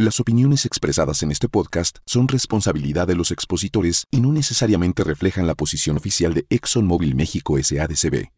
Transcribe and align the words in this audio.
Las 0.00 0.20
opiniones 0.20 0.64
expresadas 0.64 1.24
en 1.24 1.32
este 1.32 1.48
podcast 1.48 1.98
son 2.06 2.28
responsabilidad 2.28 3.08
de 3.08 3.16
los 3.16 3.32
expositores 3.32 4.06
y 4.12 4.20
no 4.20 4.30
necesariamente 4.30 5.02
reflejan 5.02 5.48
la 5.48 5.56
posición 5.56 5.96
oficial 5.96 6.34
de 6.34 6.46
ExxonMobil 6.50 7.16
México 7.16 7.56
SADCB. 7.60 8.28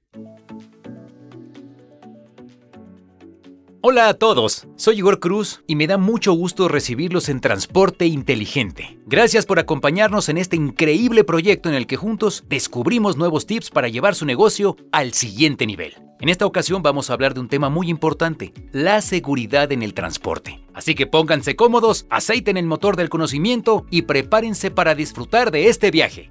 Hola 3.82 4.11
a 4.11 4.14
todos, 4.14 4.69
soy 4.77 4.98
Igor 4.98 5.21
Cruz 5.21 5.62
y 5.67 5.74
me 5.74 5.87
da 5.87 5.96
mucho 5.96 6.35
gusto 6.35 6.69
recibirlos 6.69 7.31
en 7.31 7.40
Transporte 7.40 8.04
Inteligente. 8.04 8.99
Gracias 9.06 9.46
por 9.46 9.58
acompañarnos 9.58 10.28
en 10.28 10.37
este 10.37 10.54
increíble 10.54 11.24
proyecto 11.24 11.71
en 11.71 11.74
el 11.74 11.87
que 11.87 11.96
juntos 11.96 12.45
descubrimos 12.46 13.17
nuevos 13.17 13.46
tips 13.46 13.71
para 13.71 13.88
llevar 13.88 14.14
su 14.14 14.27
negocio 14.27 14.77
al 14.92 15.14
siguiente 15.14 15.67
nivel. 15.67 15.95
En 16.20 16.28
esta 16.28 16.45
ocasión 16.45 16.82
vamos 16.82 17.09
a 17.09 17.14
hablar 17.14 17.32
de 17.32 17.41
un 17.41 17.48
tema 17.48 17.70
muy 17.70 17.88
importante, 17.88 18.52
la 18.70 19.01
seguridad 19.01 19.73
en 19.73 19.83
el 19.83 19.95
transporte. 19.95 20.62
Así 20.74 20.95
que 20.95 21.06
pónganse 21.06 21.56
cómodos, 21.56 22.05
aceiten 22.10 22.59
el 22.59 22.66
motor 22.66 22.97
del 22.97 23.09
conocimiento 23.09 23.86
y 23.91 24.02
prepárense 24.02 24.70
para 24.70 24.94
disfrutar 24.94 25.50
de 25.50 25.69
este 25.69 25.91
viaje. 25.91 26.30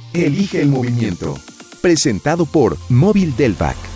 Elige 0.13 0.61
el 0.61 0.67
movimiento. 0.67 1.39
Presentado 1.81 2.45
por 2.45 2.77
Móvil 2.89 3.33
Delvac. 3.35 3.90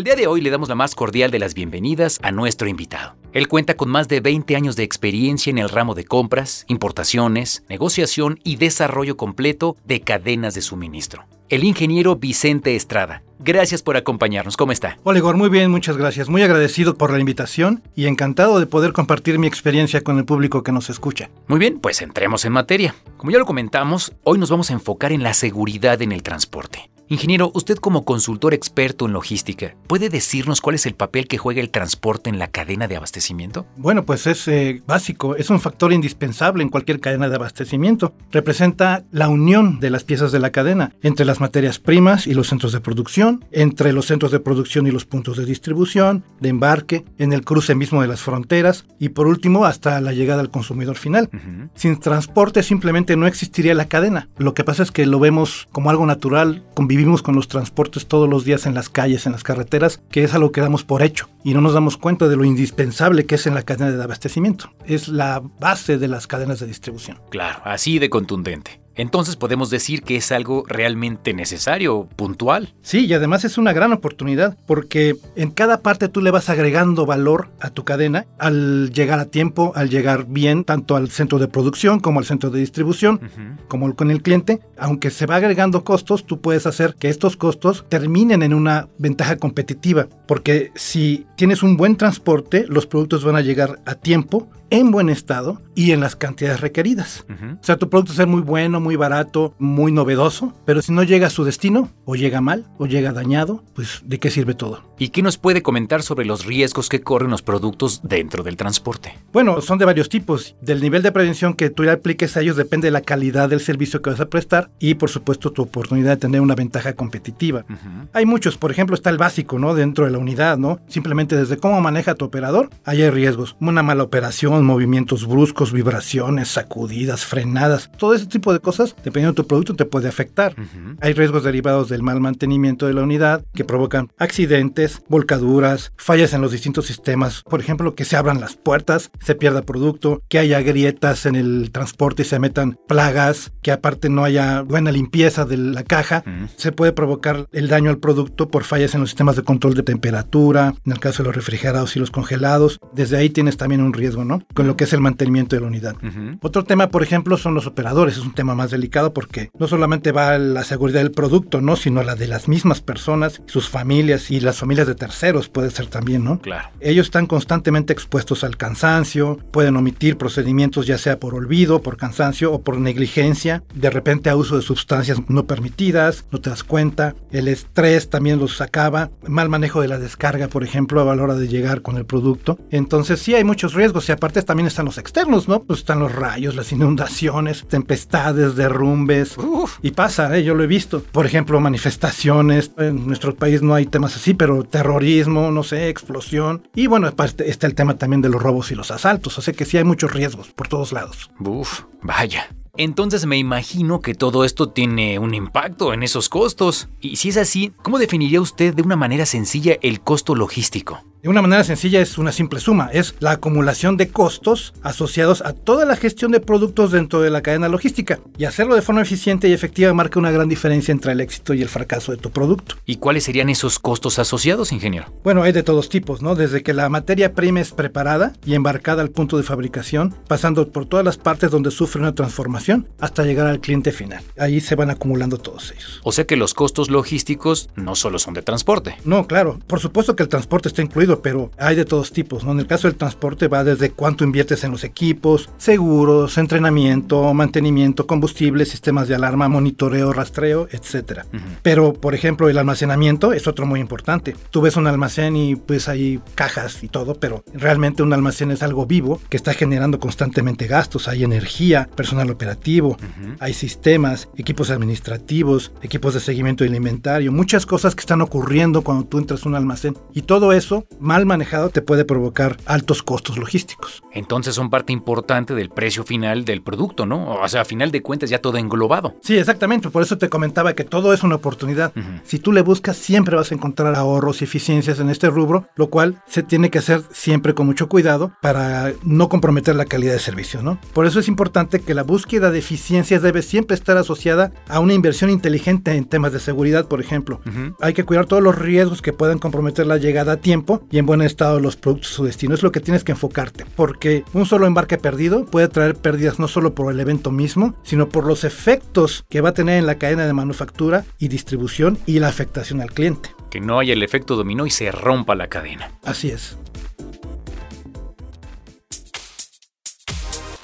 El 0.00 0.04
día 0.04 0.16
de 0.16 0.26
hoy 0.26 0.40
le 0.40 0.48
damos 0.48 0.70
la 0.70 0.74
más 0.74 0.94
cordial 0.94 1.30
de 1.30 1.38
las 1.38 1.52
bienvenidas 1.52 2.18
a 2.22 2.32
nuestro 2.32 2.66
invitado. 2.66 3.16
Él 3.34 3.48
cuenta 3.48 3.76
con 3.76 3.90
más 3.90 4.08
de 4.08 4.20
20 4.20 4.56
años 4.56 4.74
de 4.74 4.82
experiencia 4.82 5.50
en 5.50 5.58
el 5.58 5.68
ramo 5.68 5.94
de 5.94 6.06
compras, 6.06 6.64
importaciones, 6.68 7.64
negociación 7.68 8.40
y 8.42 8.56
desarrollo 8.56 9.18
completo 9.18 9.76
de 9.84 10.00
cadenas 10.00 10.54
de 10.54 10.62
suministro. 10.62 11.26
El 11.50 11.64
ingeniero 11.64 12.16
Vicente 12.16 12.76
Estrada. 12.76 13.22
Gracias 13.40 13.82
por 13.82 13.98
acompañarnos. 13.98 14.56
¿Cómo 14.56 14.72
está? 14.72 14.96
Hola 15.02 15.18
Igor, 15.18 15.36
muy 15.36 15.50
bien, 15.50 15.70
muchas 15.70 15.98
gracias. 15.98 16.30
Muy 16.30 16.40
agradecido 16.40 16.94
por 16.94 17.12
la 17.12 17.20
invitación 17.20 17.82
y 17.94 18.06
encantado 18.06 18.58
de 18.58 18.64
poder 18.64 18.94
compartir 18.94 19.38
mi 19.38 19.48
experiencia 19.48 20.00
con 20.00 20.16
el 20.16 20.24
público 20.24 20.62
que 20.62 20.72
nos 20.72 20.88
escucha. 20.88 21.28
Muy 21.46 21.58
bien, 21.58 21.78
pues 21.78 22.00
entremos 22.00 22.46
en 22.46 22.52
materia. 22.52 22.94
Como 23.18 23.32
ya 23.32 23.38
lo 23.38 23.44
comentamos, 23.44 24.14
hoy 24.24 24.38
nos 24.38 24.48
vamos 24.48 24.70
a 24.70 24.72
enfocar 24.72 25.12
en 25.12 25.22
la 25.22 25.34
seguridad 25.34 26.00
en 26.00 26.12
el 26.12 26.22
transporte. 26.22 26.88
Ingeniero, 27.12 27.50
usted 27.54 27.76
como 27.78 28.04
consultor 28.04 28.54
experto 28.54 29.04
en 29.04 29.12
logística, 29.12 29.74
¿puede 29.88 30.10
decirnos 30.10 30.60
cuál 30.60 30.76
es 30.76 30.86
el 30.86 30.94
papel 30.94 31.26
que 31.26 31.38
juega 31.38 31.60
el 31.60 31.70
transporte 31.70 32.30
en 32.30 32.38
la 32.38 32.46
cadena 32.46 32.86
de 32.86 32.94
abastecimiento? 32.94 33.66
Bueno, 33.76 34.04
pues 34.04 34.28
es 34.28 34.46
eh, 34.46 34.80
básico, 34.86 35.34
es 35.34 35.50
un 35.50 35.58
factor 35.58 35.92
indispensable 35.92 36.62
en 36.62 36.68
cualquier 36.68 37.00
cadena 37.00 37.28
de 37.28 37.34
abastecimiento. 37.34 38.14
Representa 38.30 39.02
la 39.10 39.28
unión 39.28 39.80
de 39.80 39.90
las 39.90 40.04
piezas 40.04 40.30
de 40.30 40.38
la 40.38 40.50
cadena 40.50 40.92
entre 41.02 41.26
las 41.26 41.40
materias 41.40 41.80
primas 41.80 42.28
y 42.28 42.34
los 42.34 42.46
centros 42.46 42.70
de 42.70 42.78
producción, 42.78 43.44
entre 43.50 43.92
los 43.92 44.06
centros 44.06 44.30
de 44.30 44.38
producción 44.38 44.86
y 44.86 44.92
los 44.92 45.04
puntos 45.04 45.36
de 45.36 45.46
distribución, 45.46 46.22
de 46.38 46.50
embarque, 46.50 47.04
en 47.18 47.32
el 47.32 47.44
cruce 47.44 47.74
mismo 47.74 48.02
de 48.02 48.06
las 48.06 48.20
fronteras 48.20 48.86
y 49.00 49.08
por 49.08 49.26
último 49.26 49.64
hasta 49.64 50.00
la 50.00 50.12
llegada 50.12 50.42
al 50.42 50.52
consumidor 50.52 50.94
final. 50.94 51.28
Sin 51.74 51.98
transporte 51.98 52.62
simplemente 52.62 53.16
no 53.16 53.26
existiría 53.26 53.74
la 53.74 53.88
cadena. 53.88 54.28
Lo 54.38 54.54
que 54.54 54.62
pasa 54.62 54.84
es 54.84 54.92
que 54.92 55.06
lo 55.06 55.18
vemos 55.18 55.66
como 55.72 55.90
algo 55.90 56.06
natural, 56.06 56.62
convivimos 57.00 57.22
con 57.22 57.34
los 57.34 57.48
transportes 57.48 58.06
todos 58.06 58.28
los 58.28 58.44
días 58.44 58.66
en 58.66 58.74
las 58.74 58.90
calles, 58.90 59.24
en 59.24 59.32
las 59.32 59.42
carreteras, 59.42 60.02
que 60.10 60.22
es 60.22 60.34
algo 60.34 60.52
que 60.52 60.60
damos 60.60 60.84
por 60.84 61.02
hecho 61.02 61.30
y 61.42 61.54
no 61.54 61.62
nos 61.62 61.72
damos 61.72 61.96
cuenta 61.96 62.28
de 62.28 62.36
lo 62.36 62.44
indispensable 62.44 63.24
que 63.24 63.36
es 63.36 63.46
en 63.46 63.54
la 63.54 63.62
cadena 63.62 63.90
de 63.90 64.02
abastecimiento. 64.02 64.70
Es 64.84 65.08
la 65.08 65.42
base 65.58 65.96
de 65.96 66.08
las 66.08 66.26
cadenas 66.26 66.60
de 66.60 66.66
distribución. 66.66 67.18
Claro, 67.30 67.60
así 67.64 67.98
de 67.98 68.10
contundente. 68.10 68.79
Entonces 68.94 69.36
podemos 69.36 69.70
decir 69.70 70.02
que 70.02 70.16
es 70.16 70.32
algo 70.32 70.64
realmente 70.66 71.32
necesario, 71.32 72.08
puntual. 72.16 72.74
Sí, 72.82 73.06
y 73.06 73.14
además 73.14 73.44
es 73.44 73.58
una 73.58 73.72
gran 73.72 73.92
oportunidad 73.92 74.56
porque 74.66 75.16
en 75.36 75.50
cada 75.50 75.80
parte 75.80 76.08
tú 76.08 76.20
le 76.20 76.30
vas 76.30 76.50
agregando 76.50 77.06
valor 77.06 77.48
a 77.60 77.70
tu 77.70 77.84
cadena 77.84 78.26
al 78.38 78.90
llegar 78.92 79.18
a 79.20 79.26
tiempo, 79.26 79.72
al 79.74 79.90
llegar 79.90 80.26
bien, 80.26 80.64
tanto 80.64 80.96
al 80.96 81.10
centro 81.10 81.38
de 81.38 81.48
producción 81.48 82.00
como 82.00 82.18
al 82.18 82.26
centro 82.26 82.50
de 82.50 82.60
distribución, 82.60 83.20
como 83.68 83.94
con 83.94 84.10
el 84.10 84.22
cliente. 84.22 84.60
Aunque 84.78 85.10
se 85.10 85.26
va 85.26 85.36
agregando 85.36 85.84
costos, 85.84 86.26
tú 86.26 86.40
puedes 86.40 86.66
hacer 86.66 86.94
que 86.98 87.08
estos 87.08 87.36
costos 87.36 87.84
terminen 87.88 88.42
en 88.42 88.54
una 88.54 88.88
ventaja 88.98 89.36
competitiva, 89.36 90.08
porque 90.26 90.70
si 90.74 91.26
tienes 91.36 91.62
un 91.62 91.76
buen 91.76 91.96
transporte, 91.96 92.64
los 92.68 92.86
productos 92.86 93.24
van 93.24 93.36
a 93.36 93.40
llegar 93.40 93.80
a 93.86 93.94
tiempo, 93.94 94.48
en 94.70 94.90
buen 94.90 95.08
estado 95.08 95.60
y 95.74 95.92
en 95.92 96.00
las 96.00 96.16
cantidades 96.16 96.60
requeridas. 96.60 97.24
O 97.28 97.64
sea, 97.64 97.76
tu 97.76 97.88
producto 97.88 98.12
ser 98.12 98.26
muy 98.26 98.40
bueno, 98.40 98.80
muy 98.80 98.96
barato, 98.96 99.54
muy 99.58 99.92
novedoso, 99.92 100.54
pero 100.64 100.82
si 100.82 100.92
no 100.92 101.02
llega 101.02 101.26
a 101.26 101.30
su 101.30 101.44
destino, 101.44 101.90
o 102.04 102.16
llega 102.16 102.40
mal, 102.40 102.66
o 102.78 102.86
llega 102.86 103.12
dañado, 103.12 103.62
pues 103.74 104.02
¿de 104.04 104.18
qué 104.18 104.30
sirve 104.30 104.54
todo? 104.54 104.82
¿Y 104.98 105.08
qué 105.08 105.22
nos 105.22 105.38
puede 105.38 105.62
comentar 105.62 106.02
sobre 106.02 106.26
los 106.26 106.44
riesgos 106.44 106.88
que 106.88 107.00
corren 107.00 107.30
los 107.30 107.42
productos 107.42 108.00
dentro 108.02 108.42
del 108.42 108.56
transporte? 108.56 109.16
Bueno, 109.32 109.60
son 109.60 109.78
de 109.78 109.84
varios 109.84 110.08
tipos. 110.08 110.56
Del 110.60 110.80
nivel 110.80 111.02
de 111.02 111.12
prevención 111.12 111.54
que 111.54 111.70
tú 111.70 111.82
le 111.82 111.92
apliques 111.92 112.36
a 112.36 112.40
ellos 112.40 112.56
depende 112.56 112.88
de 112.88 112.92
la 112.92 113.00
calidad 113.00 113.48
del 113.48 113.60
servicio 113.60 114.02
que 114.02 114.10
vas 114.10 114.20
a 114.20 114.28
prestar 114.28 114.70
y 114.78 114.94
por 114.94 115.08
supuesto 115.08 115.52
tu 115.52 115.62
oportunidad 115.62 116.10
de 116.10 116.16
tener 116.16 116.40
una 116.40 116.54
ventaja 116.54 116.92
competitiva. 116.92 117.64
Hay 118.12 118.26
muchos, 118.26 118.56
por 118.56 118.70
ejemplo, 118.70 118.94
está 118.94 119.10
el 119.10 119.18
básico, 119.18 119.58
¿no? 119.58 119.74
Dentro 119.74 120.04
de 120.04 120.10
la 120.10 120.18
unidad, 120.18 120.58
¿no? 120.58 120.80
Simplemente 120.88 121.36
desde 121.36 121.56
cómo 121.56 121.80
maneja 121.80 122.14
tu 122.14 122.24
operador, 122.26 122.70
ahí 122.84 123.02
hay 123.02 123.10
riesgos. 123.10 123.56
Una 123.60 123.82
mala 123.82 124.02
operación, 124.02 124.59
movimientos 124.64 125.26
bruscos, 125.26 125.72
vibraciones, 125.72 126.48
sacudidas, 126.48 127.24
frenadas, 127.24 127.90
todo 127.98 128.14
ese 128.14 128.26
tipo 128.26 128.52
de 128.52 128.60
cosas, 128.60 128.94
dependiendo 129.04 129.32
de 129.32 129.42
tu 129.42 129.46
producto, 129.46 129.74
te 129.74 129.84
puede 129.84 130.08
afectar. 130.08 130.54
Hay 131.00 131.12
riesgos 131.12 131.44
derivados 131.44 131.88
del 131.88 132.02
mal 132.02 132.20
mantenimiento 132.20 132.86
de 132.86 132.94
la 132.94 133.02
unidad 133.02 133.44
que 133.54 133.64
provocan 133.64 134.08
accidentes, 134.18 135.02
volcaduras, 135.08 135.92
fallas 135.96 136.32
en 136.32 136.40
los 136.40 136.52
distintos 136.52 136.86
sistemas. 136.86 137.42
Por 137.42 137.60
ejemplo, 137.60 137.94
que 137.94 138.04
se 138.04 138.16
abran 138.16 138.40
las 138.40 138.56
puertas, 138.56 139.10
se 139.20 139.34
pierda 139.34 139.62
producto, 139.62 140.22
que 140.28 140.38
haya 140.38 140.60
grietas 140.60 141.26
en 141.26 141.36
el 141.36 141.70
transporte 141.72 142.22
y 142.22 142.24
se 142.24 142.38
metan 142.38 142.78
plagas, 142.88 143.52
que 143.62 143.72
aparte 143.72 144.08
no 144.08 144.24
haya 144.24 144.62
buena 144.62 144.92
limpieza 144.92 145.44
de 145.44 145.56
la 145.56 145.84
caja. 145.84 146.24
Se 146.56 146.72
puede 146.72 146.92
provocar 146.92 147.46
el 147.52 147.68
daño 147.68 147.90
al 147.90 147.98
producto 147.98 148.48
por 148.48 148.64
fallas 148.64 148.94
en 148.94 149.00
los 149.00 149.10
sistemas 149.10 149.36
de 149.36 149.42
control 149.42 149.74
de 149.74 149.82
temperatura, 149.82 150.74
en 150.84 150.92
el 150.92 151.00
caso 151.00 151.22
de 151.22 151.28
los 151.28 151.36
refrigerados 151.36 151.96
y 151.96 152.00
los 152.00 152.10
congelados. 152.10 152.78
Desde 152.92 153.16
ahí 153.16 153.30
tienes 153.30 153.56
también 153.56 153.82
un 153.82 153.92
riesgo, 153.92 154.24
¿no? 154.24 154.42
Con 154.54 154.66
lo 154.66 154.76
que 154.76 154.84
es 154.84 154.92
el 154.92 155.00
mantenimiento 155.00 155.56
de 155.56 155.62
la 155.62 155.68
unidad. 155.68 155.96
Otro 156.42 156.64
tema, 156.64 156.88
por 156.88 157.02
ejemplo, 157.02 157.36
son 157.36 157.54
los 157.54 157.66
operadores. 157.66 158.16
Es 158.16 158.24
un 158.24 158.34
tema 158.34 158.54
más 158.54 158.70
delicado 158.70 159.12
porque 159.12 159.50
no 159.58 159.68
solamente 159.68 160.12
va 160.12 160.38
la 160.38 160.64
seguridad 160.64 161.00
del 161.00 161.12
producto, 161.12 161.60
¿no? 161.60 161.76
Sino 161.76 162.02
la 162.02 162.16
de 162.16 162.26
las 162.26 162.48
mismas 162.48 162.80
personas, 162.80 163.42
sus 163.46 163.68
familias 163.68 164.30
y 164.30 164.40
las 164.40 164.58
familias 164.58 164.86
de 164.86 164.94
terceros 164.94 165.48
puede 165.48 165.70
ser 165.70 165.86
también, 165.86 166.24
¿no? 166.24 166.40
Claro. 166.40 166.68
Ellos 166.80 167.06
están 167.06 167.26
constantemente 167.26 167.92
expuestos 167.92 168.44
al 168.44 168.56
cansancio, 168.56 169.38
pueden 169.50 169.76
omitir 169.76 170.16
procedimientos 170.16 170.86
ya 170.86 170.98
sea 170.98 171.18
por 171.18 171.34
olvido, 171.34 171.82
por 171.82 171.96
cansancio 171.96 172.52
o 172.52 172.62
por 172.62 172.78
negligencia, 172.78 173.62
de 173.74 173.90
repente 173.90 174.30
a 174.30 174.36
uso 174.36 174.56
de 174.56 174.62
sustancias 174.62 175.18
no 175.28 175.46
permitidas, 175.46 176.24
no 176.30 176.40
te 176.40 176.50
das 176.50 176.64
cuenta, 176.64 177.14
el 177.30 177.48
estrés 177.48 178.10
también 178.10 178.38
los 178.38 178.60
acaba, 178.60 179.10
mal 179.26 179.48
manejo 179.48 179.80
de 179.80 179.88
la 179.88 179.98
descarga, 179.98 180.48
por 180.48 180.64
ejemplo, 180.64 181.08
a 181.08 181.16
la 181.16 181.22
hora 181.22 181.34
de 181.34 181.48
llegar 181.48 181.82
con 181.82 181.96
el 181.96 182.06
producto. 182.06 182.58
Entonces 182.70 183.20
sí 183.20 183.34
hay 183.34 183.44
muchos 183.44 183.74
riesgos 183.74 184.08
y 184.08 184.12
aparte 184.12 184.39
también 184.44 184.66
están 184.66 184.86
los 184.86 184.98
externos, 184.98 185.48
¿no? 185.48 185.62
Pues 185.62 185.80
están 185.80 186.00
los 186.00 186.14
rayos, 186.14 186.54
las 186.54 186.72
inundaciones, 186.72 187.64
tempestades, 187.68 188.56
derrumbes. 188.56 189.36
Uf. 189.38 189.78
Y 189.82 189.92
pasa, 189.92 190.36
¿eh? 190.36 190.44
yo 190.44 190.54
lo 190.54 190.64
he 190.64 190.66
visto. 190.66 191.02
Por 191.12 191.26
ejemplo, 191.26 191.60
manifestaciones. 191.60 192.72
En 192.78 193.06
nuestro 193.06 193.34
país 193.34 193.62
no 193.62 193.74
hay 193.74 193.86
temas 193.86 194.16
así, 194.16 194.34
pero 194.34 194.64
terrorismo, 194.64 195.50
no 195.50 195.62
sé, 195.62 195.88
explosión. 195.88 196.66
Y 196.74 196.86
bueno, 196.86 197.08
aparte 197.08 197.50
está 197.50 197.66
el 197.66 197.74
tema 197.74 197.98
también 197.98 198.22
de 198.22 198.28
los 198.28 198.42
robos 198.42 198.70
y 198.70 198.74
los 198.74 198.90
asaltos. 198.90 199.38
O 199.38 199.42
sea 199.42 199.54
que 199.54 199.64
sí 199.64 199.76
hay 199.76 199.84
muchos 199.84 200.12
riesgos 200.12 200.48
por 200.48 200.68
todos 200.68 200.92
lados. 200.92 201.30
Uf, 201.40 201.82
vaya. 202.02 202.48
Entonces 202.76 203.26
me 203.26 203.36
imagino 203.36 204.00
que 204.00 204.14
todo 204.14 204.44
esto 204.44 204.70
tiene 204.70 205.18
un 205.18 205.34
impacto 205.34 205.92
en 205.92 206.02
esos 206.02 206.28
costos. 206.28 206.88
Y 207.00 207.16
si 207.16 207.30
es 207.30 207.36
así, 207.36 207.72
¿cómo 207.82 207.98
definiría 207.98 208.40
usted 208.40 208.74
de 208.74 208.82
una 208.82 208.96
manera 208.96 209.26
sencilla 209.26 209.76
el 209.82 210.00
costo 210.00 210.34
logístico? 210.34 211.02
De 211.22 211.28
una 211.28 211.42
manera 211.42 211.62
sencilla 211.64 212.00
es 212.00 212.16
una 212.16 212.32
simple 212.32 212.60
suma, 212.60 212.88
es 212.94 213.14
la 213.20 213.32
acumulación 213.32 213.98
de 213.98 214.08
costos 214.08 214.72
asociados 214.80 215.42
a 215.42 215.52
toda 215.52 215.84
la 215.84 215.96
gestión 215.96 216.32
de 216.32 216.40
productos 216.40 216.92
dentro 216.92 217.20
de 217.20 217.28
la 217.28 217.42
cadena 217.42 217.68
logística. 217.68 218.20
Y 218.38 218.46
hacerlo 218.46 218.74
de 218.74 218.80
forma 218.80 219.02
eficiente 219.02 219.46
y 219.46 219.52
efectiva 219.52 219.92
marca 219.92 220.18
una 220.18 220.30
gran 220.30 220.48
diferencia 220.48 220.92
entre 220.92 221.12
el 221.12 221.20
éxito 221.20 221.52
y 221.52 221.60
el 221.60 221.68
fracaso 221.68 222.12
de 222.12 222.16
tu 222.16 222.30
producto. 222.30 222.76
¿Y 222.86 222.96
cuáles 222.96 223.24
serían 223.24 223.50
esos 223.50 223.78
costos 223.78 224.18
asociados, 224.18 224.72
ingeniero? 224.72 225.12
Bueno, 225.22 225.42
hay 225.42 225.52
de 225.52 225.62
todos 225.62 225.90
tipos, 225.90 226.22
¿no? 226.22 226.36
Desde 226.36 226.62
que 226.62 226.72
la 226.72 226.88
materia 226.88 227.34
prima 227.34 227.60
es 227.60 227.72
preparada 227.72 228.32
y 228.46 228.54
embarcada 228.54 229.02
al 229.02 229.10
punto 229.10 229.36
de 229.36 229.42
fabricación, 229.42 230.16
pasando 230.26 230.72
por 230.72 230.86
todas 230.86 231.04
las 231.04 231.18
partes 231.18 231.50
donde 231.50 231.70
sufre 231.70 232.00
una 232.00 232.14
transformación, 232.14 232.88
hasta 232.98 233.24
llegar 233.24 233.46
al 233.46 233.60
cliente 233.60 233.92
final. 233.92 234.24
Ahí 234.38 234.62
se 234.62 234.74
van 234.74 234.88
acumulando 234.88 235.36
todos 235.36 235.70
ellos. 235.72 236.00
O 236.02 236.12
sea 236.12 236.24
que 236.24 236.36
los 236.36 236.54
costos 236.54 236.88
logísticos 236.88 237.68
no 237.76 237.94
solo 237.94 238.18
son 238.18 238.32
de 238.32 238.40
transporte. 238.40 238.96
No, 239.04 239.26
claro. 239.26 239.58
Por 239.66 239.80
supuesto 239.80 240.16
que 240.16 240.22
el 240.22 240.30
transporte 240.30 240.68
está 240.68 240.80
incluido 240.80 241.09
pero 241.18 241.50
hay 241.58 241.76
de 241.76 241.84
todos 241.84 242.12
tipos. 242.12 242.44
¿no? 242.44 242.52
En 242.52 242.60
el 242.60 242.66
caso 242.66 242.86
del 242.88 242.96
transporte 242.96 243.48
va 243.48 243.64
desde 243.64 243.90
cuánto 243.90 244.24
inviertes 244.24 244.64
en 244.64 244.70
los 244.70 244.84
equipos, 244.84 245.50
seguros, 245.58 246.38
entrenamiento, 246.38 247.34
mantenimiento, 247.34 248.06
combustible, 248.06 248.64
sistemas 248.64 249.08
de 249.08 249.16
alarma, 249.16 249.48
monitoreo, 249.48 250.12
rastreo, 250.12 250.68
etc. 250.70 251.22
Pero, 251.62 251.92
por 251.92 252.14
ejemplo, 252.14 252.48
el 252.48 252.58
almacenamiento 252.58 253.32
es 253.32 253.46
otro 253.46 253.66
muy 253.66 253.80
importante. 253.80 254.36
Tú 254.50 254.60
ves 254.60 254.76
un 254.76 254.86
almacén 254.86 255.36
y 255.36 255.56
pues 255.56 255.88
hay 255.88 256.20
cajas 256.34 256.82
y 256.82 256.88
todo, 256.88 257.14
pero 257.14 257.44
realmente 257.52 258.02
un 258.02 258.12
almacén 258.12 258.50
es 258.50 258.62
algo 258.62 258.86
vivo 258.86 259.20
que 259.28 259.36
está 259.36 259.54
generando 259.54 259.98
constantemente 259.98 260.66
gastos. 260.66 261.08
Hay 261.08 261.24
energía, 261.24 261.88
personal 261.94 262.30
operativo, 262.30 262.96
hay 263.38 263.54
sistemas, 263.54 264.28
equipos 264.36 264.70
administrativos, 264.70 265.72
equipos 265.82 266.14
de 266.14 266.20
seguimiento 266.20 266.64
del 266.64 266.74
inventario, 266.74 267.32
muchas 267.32 267.66
cosas 267.66 267.94
que 267.94 268.00
están 268.00 268.20
ocurriendo 268.20 268.82
cuando 268.82 269.04
tú 269.04 269.18
entras 269.18 269.44
a 269.44 269.48
un 269.48 269.54
almacén. 269.54 269.96
Y 270.12 270.22
todo 270.22 270.52
eso 270.52 270.86
mal 271.00 271.26
manejado 271.26 271.70
te 271.70 271.82
puede 271.82 272.04
provocar 272.04 272.56
altos 272.66 273.02
costos 273.02 273.38
logísticos. 273.38 274.02
Entonces 274.12 274.54
son 274.54 274.70
parte 274.70 274.92
importante 274.92 275.54
del 275.54 275.70
precio 275.70 276.04
final 276.04 276.44
del 276.44 276.62
producto, 276.62 277.06
¿no? 277.06 277.40
O 277.40 277.48
sea, 277.48 277.62
a 277.62 277.64
final 277.64 277.90
de 277.90 278.02
cuentas 278.02 278.30
ya 278.30 278.40
todo 278.40 278.58
englobado. 278.58 279.14
Sí, 279.22 279.36
exactamente. 279.36 279.90
Por 279.90 280.02
eso 280.02 280.18
te 280.18 280.28
comentaba 280.28 280.74
que 280.74 280.84
todo 280.84 281.12
es 281.12 281.22
una 281.22 281.36
oportunidad. 281.36 281.92
Si 282.24 282.38
tú 282.38 282.52
le 282.52 282.62
buscas, 282.62 282.96
siempre 282.96 283.36
vas 283.36 283.50
a 283.50 283.54
encontrar 283.54 283.94
ahorros 283.94 284.40
y 284.40 284.44
eficiencias 284.44 285.00
en 285.00 285.10
este 285.10 285.28
rubro, 285.30 285.68
lo 285.74 285.90
cual 285.90 286.22
se 286.26 286.42
tiene 286.42 286.70
que 286.70 286.78
hacer 286.78 287.02
siempre 287.12 287.54
con 287.54 287.66
mucho 287.66 287.88
cuidado 287.88 288.32
para 288.42 288.92
no 289.02 289.28
comprometer 289.28 289.76
la 289.76 289.84
calidad 289.84 290.12
de 290.12 290.18
servicio, 290.18 290.62
¿no? 290.62 290.78
Por 290.92 291.06
eso 291.06 291.20
es 291.20 291.28
importante 291.28 291.80
que 291.80 291.94
la 291.94 292.02
búsqueda 292.02 292.50
de 292.50 292.58
eficiencias 292.58 293.22
debe 293.22 293.42
siempre 293.42 293.74
estar 293.74 293.96
asociada 293.96 294.52
a 294.68 294.80
una 294.80 294.94
inversión 294.94 295.30
inteligente 295.30 295.92
en 295.92 296.04
temas 296.04 296.32
de 296.32 296.40
seguridad, 296.40 296.86
por 296.86 297.00
ejemplo. 297.00 297.40
Hay 297.80 297.94
que 297.94 298.04
cuidar 298.04 298.26
todos 298.26 298.42
los 298.42 298.58
riesgos 298.58 299.02
que 299.02 299.12
puedan 299.12 299.38
comprometer 299.38 299.86
la 299.86 299.96
llegada 299.96 300.32
a 300.32 300.36
tiempo 300.36 300.82
y 300.90 300.98
en 300.98 301.06
buen 301.06 301.22
estado 301.22 301.60
los 301.60 301.76
productos 301.76 302.12
a 302.12 302.14
su 302.16 302.24
destino. 302.24 302.54
Es 302.54 302.62
lo 302.62 302.72
que 302.72 302.80
tienes 302.80 303.04
que 303.04 303.12
enfocarte, 303.12 303.64
porque 303.76 304.24
un 304.32 304.46
solo 304.46 304.66
embarque 304.66 304.98
perdido 304.98 305.44
puede 305.44 305.68
traer 305.68 305.94
pérdidas 305.94 306.38
no 306.38 306.48
solo 306.48 306.74
por 306.74 306.92
el 306.92 307.00
evento 307.00 307.30
mismo, 307.30 307.74
sino 307.82 308.08
por 308.08 308.26
los 308.26 308.44
efectos 308.44 309.24
que 309.28 309.40
va 309.40 309.50
a 309.50 309.54
tener 309.54 309.78
en 309.78 309.86
la 309.86 309.96
cadena 309.96 310.26
de 310.26 310.32
manufactura 310.32 311.04
y 311.18 311.28
distribución 311.28 311.98
y 312.06 312.18
la 312.18 312.28
afectación 312.28 312.80
al 312.80 312.92
cliente. 312.92 313.30
Que 313.50 313.60
no 313.60 313.78
haya 313.78 313.92
el 313.92 314.02
efecto 314.02 314.36
dominó 314.36 314.66
y 314.66 314.70
se 314.70 314.90
rompa 314.92 315.34
la 315.34 315.48
cadena. 315.48 315.92
Así 316.04 316.30
es. 316.30 316.56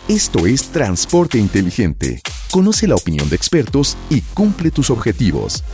Esto 0.08 0.46
es 0.46 0.68
Transporte 0.68 1.36
Inteligente. 1.36 2.20
Conoce 2.52 2.86
la 2.86 2.94
opinión 2.94 3.28
de 3.28 3.34
expertos 3.34 3.96
y 4.08 4.20
cumple 4.20 4.70
tus 4.70 4.90
objetivos. 4.90 5.64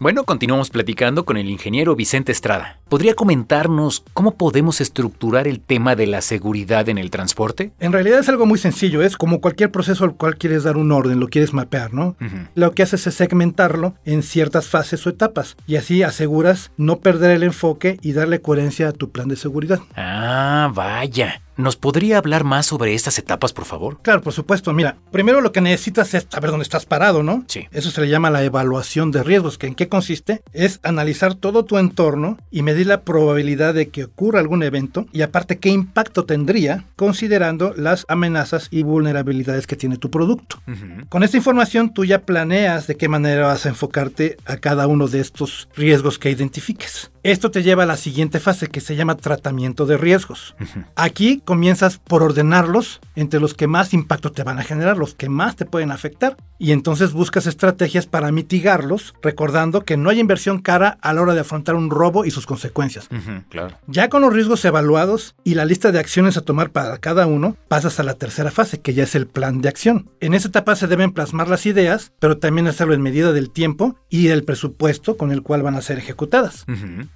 Bueno, 0.00 0.22
continuamos 0.22 0.70
platicando 0.70 1.24
con 1.24 1.36
el 1.38 1.50
ingeniero 1.50 1.96
Vicente 1.96 2.30
Estrada. 2.30 2.78
¿Podría 2.88 3.14
comentarnos 3.14 4.04
cómo 4.12 4.36
podemos 4.36 4.80
estructurar 4.80 5.48
el 5.48 5.58
tema 5.58 5.96
de 5.96 6.06
la 6.06 6.20
seguridad 6.20 6.88
en 6.88 6.98
el 6.98 7.10
transporte? 7.10 7.72
En 7.80 7.90
realidad 7.90 8.20
es 8.20 8.28
algo 8.28 8.46
muy 8.46 8.60
sencillo, 8.60 9.02
es 9.02 9.16
como 9.16 9.40
cualquier 9.40 9.72
proceso 9.72 10.04
al 10.04 10.14
cual 10.14 10.36
quieres 10.36 10.62
dar 10.62 10.76
un 10.76 10.92
orden, 10.92 11.18
lo 11.18 11.26
quieres 11.26 11.52
mapear, 11.52 11.94
¿no? 11.94 12.14
Lo 12.54 12.70
que 12.74 12.84
haces 12.84 13.08
es 13.08 13.16
segmentarlo 13.16 13.96
en 14.04 14.22
ciertas 14.22 14.68
fases 14.68 15.04
o 15.04 15.10
etapas 15.10 15.56
y 15.66 15.74
así 15.74 16.04
aseguras 16.04 16.70
no 16.76 17.00
perder 17.00 17.32
el 17.32 17.42
enfoque 17.42 17.98
y 18.00 18.12
darle 18.12 18.40
coherencia 18.40 18.86
a 18.86 18.92
tu 18.92 19.10
plan 19.10 19.26
de 19.26 19.34
seguridad. 19.34 19.80
Ah, 19.96 20.70
vaya. 20.72 21.42
¿Nos 21.58 21.74
podría 21.74 22.18
hablar 22.18 22.44
más 22.44 22.66
sobre 22.66 22.94
estas 22.94 23.18
etapas, 23.18 23.52
por 23.52 23.64
favor? 23.64 23.98
Claro, 24.02 24.22
por 24.22 24.32
supuesto. 24.32 24.72
Mira, 24.72 24.96
primero 25.10 25.40
lo 25.40 25.50
que 25.50 25.60
necesitas 25.60 26.14
es 26.14 26.28
saber 26.30 26.50
dónde 26.50 26.62
estás 26.62 26.86
parado, 26.86 27.24
¿no? 27.24 27.42
Sí. 27.48 27.66
Eso 27.72 27.90
se 27.90 28.00
le 28.00 28.08
llama 28.08 28.30
la 28.30 28.44
evaluación 28.44 29.10
de 29.10 29.24
riesgos, 29.24 29.58
que 29.58 29.66
en 29.66 29.74
qué 29.74 29.88
consiste 29.88 30.40
es 30.52 30.78
analizar 30.84 31.34
todo 31.34 31.64
tu 31.64 31.76
entorno 31.76 32.38
y 32.52 32.62
medir 32.62 32.86
la 32.86 33.00
probabilidad 33.00 33.74
de 33.74 33.88
que 33.88 34.04
ocurra 34.04 34.38
algún 34.38 34.62
evento 34.62 35.06
y 35.12 35.22
aparte 35.22 35.58
qué 35.58 35.70
impacto 35.70 36.24
tendría 36.24 36.84
considerando 36.94 37.74
las 37.76 38.04
amenazas 38.06 38.68
y 38.70 38.84
vulnerabilidades 38.84 39.66
que 39.66 39.74
tiene 39.74 39.96
tu 39.96 40.12
producto. 40.12 40.62
Con 41.08 41.24
esta 41.24 41.38
información 41.38 41.92
tú 41.92 42.04
ya 42.04 42.20
planeas 42.20 42.86
de 42.86 42.96
qué 42.96 43.08
manera 43.08 43.48
vas 43.48 43.66
a 43.66 43.70
enfocarte 43.70 44.36
a 44.44 44.58
cada 44.58 44.86
uno 44.86 45.08
de 45.08 45.18
estos 45.18 45.68
riesgos 45.74 46.20
que 46.20 46.30
identifiques. 46.30 47.10
Esto 47.28 47.50
te 47.50 47.62
lleva 47.62 47.82
a 47.82 47.86
la 47.86 47.98
siguiente 47.98 48.40
fase 48.40 48.68
que 48.68 48.80
se 48.80 48.96
llama 48.96 49.14
tratamiento 49.14 49.84
de 49.84 49.98
riesgos. 49.98 50.56
Aquí 50.96 51.42
comienzas 51.44 51.98
por 51.98 52.22
ordenarlos 52.22 53.00
entre 53.16 53.38
los 53.38 53.52
que 53.52 53.66
más 53.66 53.92
impacto 53.92 54.32
te 54.32 54.44
van 54.44 54.58
a 54.58 54.64
generar, 54.64 54.96
los 54.96 55.14
que 55.14 55.28
más 55.28 55.54
te 55.54 55.66
pueden 55.66 55.90
afectar, 55.90 56.38
y 56.58 56.72
entonces 56.72 57.12
buscas 57.12 57.46
estrategias 57.46 58.06
para 58.06 58.32
mitigarlos, 58.32 59.14
recordando 59.20 59.84
que 59.84 59.98
no 59.98 60.08
hay 60.08 60.20
inversión 60.20 60.60
cara 60.60 60.96
a 61.02 61.12
la 61.12 61.20
hora 61.20 61.34
de 61.34 61.40
afrontar 61.40 61.74
un 61.74 61.90
robo 61.90 62.24
y 62.24 62.30
sus 62.30 62.46
consecuencias. 62.46 63.10
claro. 63.50 63.76
Ya 63.86 64.08
con 64.08 64.22
los 64.22 64.32
riesgos 64.32 64.64
evaluados 64.64 65.34
y 65.44 65.54
la 65.54 65.66
lista 65.66 65.92
de 65.92 65.98
acciones 65.98 66.38
a 66.38 66.40
tomar 66.40 66.70
para 66.70 66.96
cada 66.96 67.26
uno, 67.26 67.58
pasas 67.68 68.00
a 68.00 68.04
la 68.04 68.14
tercera 68.14 68.50
fase, 68.50 68.80
que 68.80 68.94
ya 68.94 69.04
es 69.04 69.14
el 69.14 69.26
plan 69.26 69.60
de 69.60 69.68
acción. 69.68 70.08
En 70.20 70.32
esa 70.32 70.48
etapa 70.48 70.74
se 70.76 70.86
deben 70.86 71.12
plasmar 71.12 71.48
las 71.48 71.66
ideas, 71.66 72.10
pero 72.20 72.38
también 72.38 72.68
hacerlo 72.68 72.94
en 72.94 73.02
medida 73.02 73.32
del 73.32 73.50
tiempo 73.50 73.96
y 74.08 74.28
del 74.28 74.44
presupuesto 74.44 75.18
con 75.18 75.30
el 75.30 75.42
cual 75.42 75.62
van 75.62 75.74
a 75.74 75.82
ser 75.82 75.98
ejecutadas. 75.98 76.64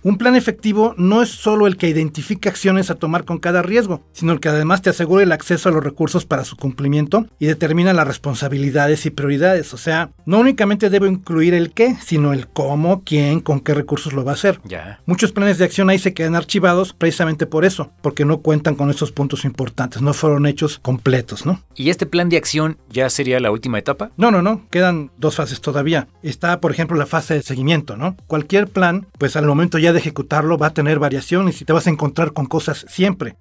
Un 0.05 0.19
plan 0.19 0.35
efectivo 0.35 0.95
no 0.99 1.23
es 1.23 1.29
solo 1.29 1.69
el 1.69 1.77
que 1.77 1.89
identifica 1.89 2.51
acciones 2.51 2.91
a 2.91 2.97
tomar 2.97 3.25
con 3.25 3.39
cada 3.39 3.63
riesgo, 3.63 4.03
sino 4.13 4.33
el 4.33 4.41
que 4.41 4.49
además 4.49 4.83
te 4.83 4.91
asegura 4.91 5.23
el 5.23 5.31
acceso 5.31 5.69
a 5.69 5.73
los 5.73 5.85
recursos 5.85 6.27
para 6.27 6.45
su 6.45 6.57
cumplimiento 6.57 7.27
y 7.39 7.47
determina 7.47 7.93
las 7.93 8.09
responsabilidades 8.09 9.07
y 9.07 9.11
prioridades. 9.11 9.73
O 9.75 9.77
sea, 9.77 10.11
no 10.27 10.41
únicamente 10.41 10.91
debe 10.91 11.07
incluir 11.07 11.55
el 11.55 11.71
qué, 11.73 11.97
sino 12.05 12.33
el 12.33 12.49
cómo, 12.49 13.05
quién, 13.05 13.39
con 13.39 13.61
qué 13.61 13.75
recursos 13.75 14.13
lo 14.13 14.25
va 14.25 14.33
a 14.33 14.35
hacer. 14.35 14.61
Ya. 14.65 15.01
Muchos 15.07 15.31
planes 15.31 15.59
de 15.59 15.67
acción 15.67 15.89
ahí 15.89 16.01
se 16.01 16.15
quedan 16.15 16.35
archivados 16.35 16.95
precisamente 16.95 17.47
por 17.47 17.65
eso, 17.65 17.93
porque 18.03 18.25
no 18.25 18.39
cuentan 18.39 18.75
con 18.75 18.91
esos 18.91 19.13
puntos 19.13 19.45
importantes, 19.45 20.03
no 20.03 20.15
fueron 20.15 20.47
hechos 20.47 20.81
completos, 20.81 21.47
¿no? 21.47 21.61
¿Y 21.77 21.91
este 21.91 22.07
plan 22.07 22.29
de 22.29 22.39
acción 22.39 22.77
ya 22.91 23.09
sería 23.09 23.39
la 23.39 23.53
última 23.53 23.79
etapa? 23.79 24.11
No, 24.17 24.33
no, 24.33 24.43
no, 24.43 24.67
quedan 24.71 25.13
dos 25.17 25.37
fases 25.37 25.61
todavía. 25.61 26.09
Está, 26.25 26.61
por 26.61 26.73
ejemplo, 26.73 26.97
la 26.97 27.07
fase 27.07 27.35
de 27.35 27.43
seguimiento, 27.43 27.97
¿no? 27.97 28.17
Cualquier 28.27 28.67
plan, 28.67 29.07
pues 29.19 29.37
al 29.37 29.47
momento 29.47 29.79
ya 29.79 29.92
de 29.93 29.99
ejecutarlo 29.99 30.59
va 30.59 30.69
a 30.69 30.75
tener 30.75 30.99
variaciones 30.99 31.61
y 31.61 31.65
te 31.65 31.73
vas 31.73 31.87
a 31.87 31.91
encontrar 31.91 32.33
con 32.33 32.47
cosas 32.47 32.87
siempre. 32.89 33.37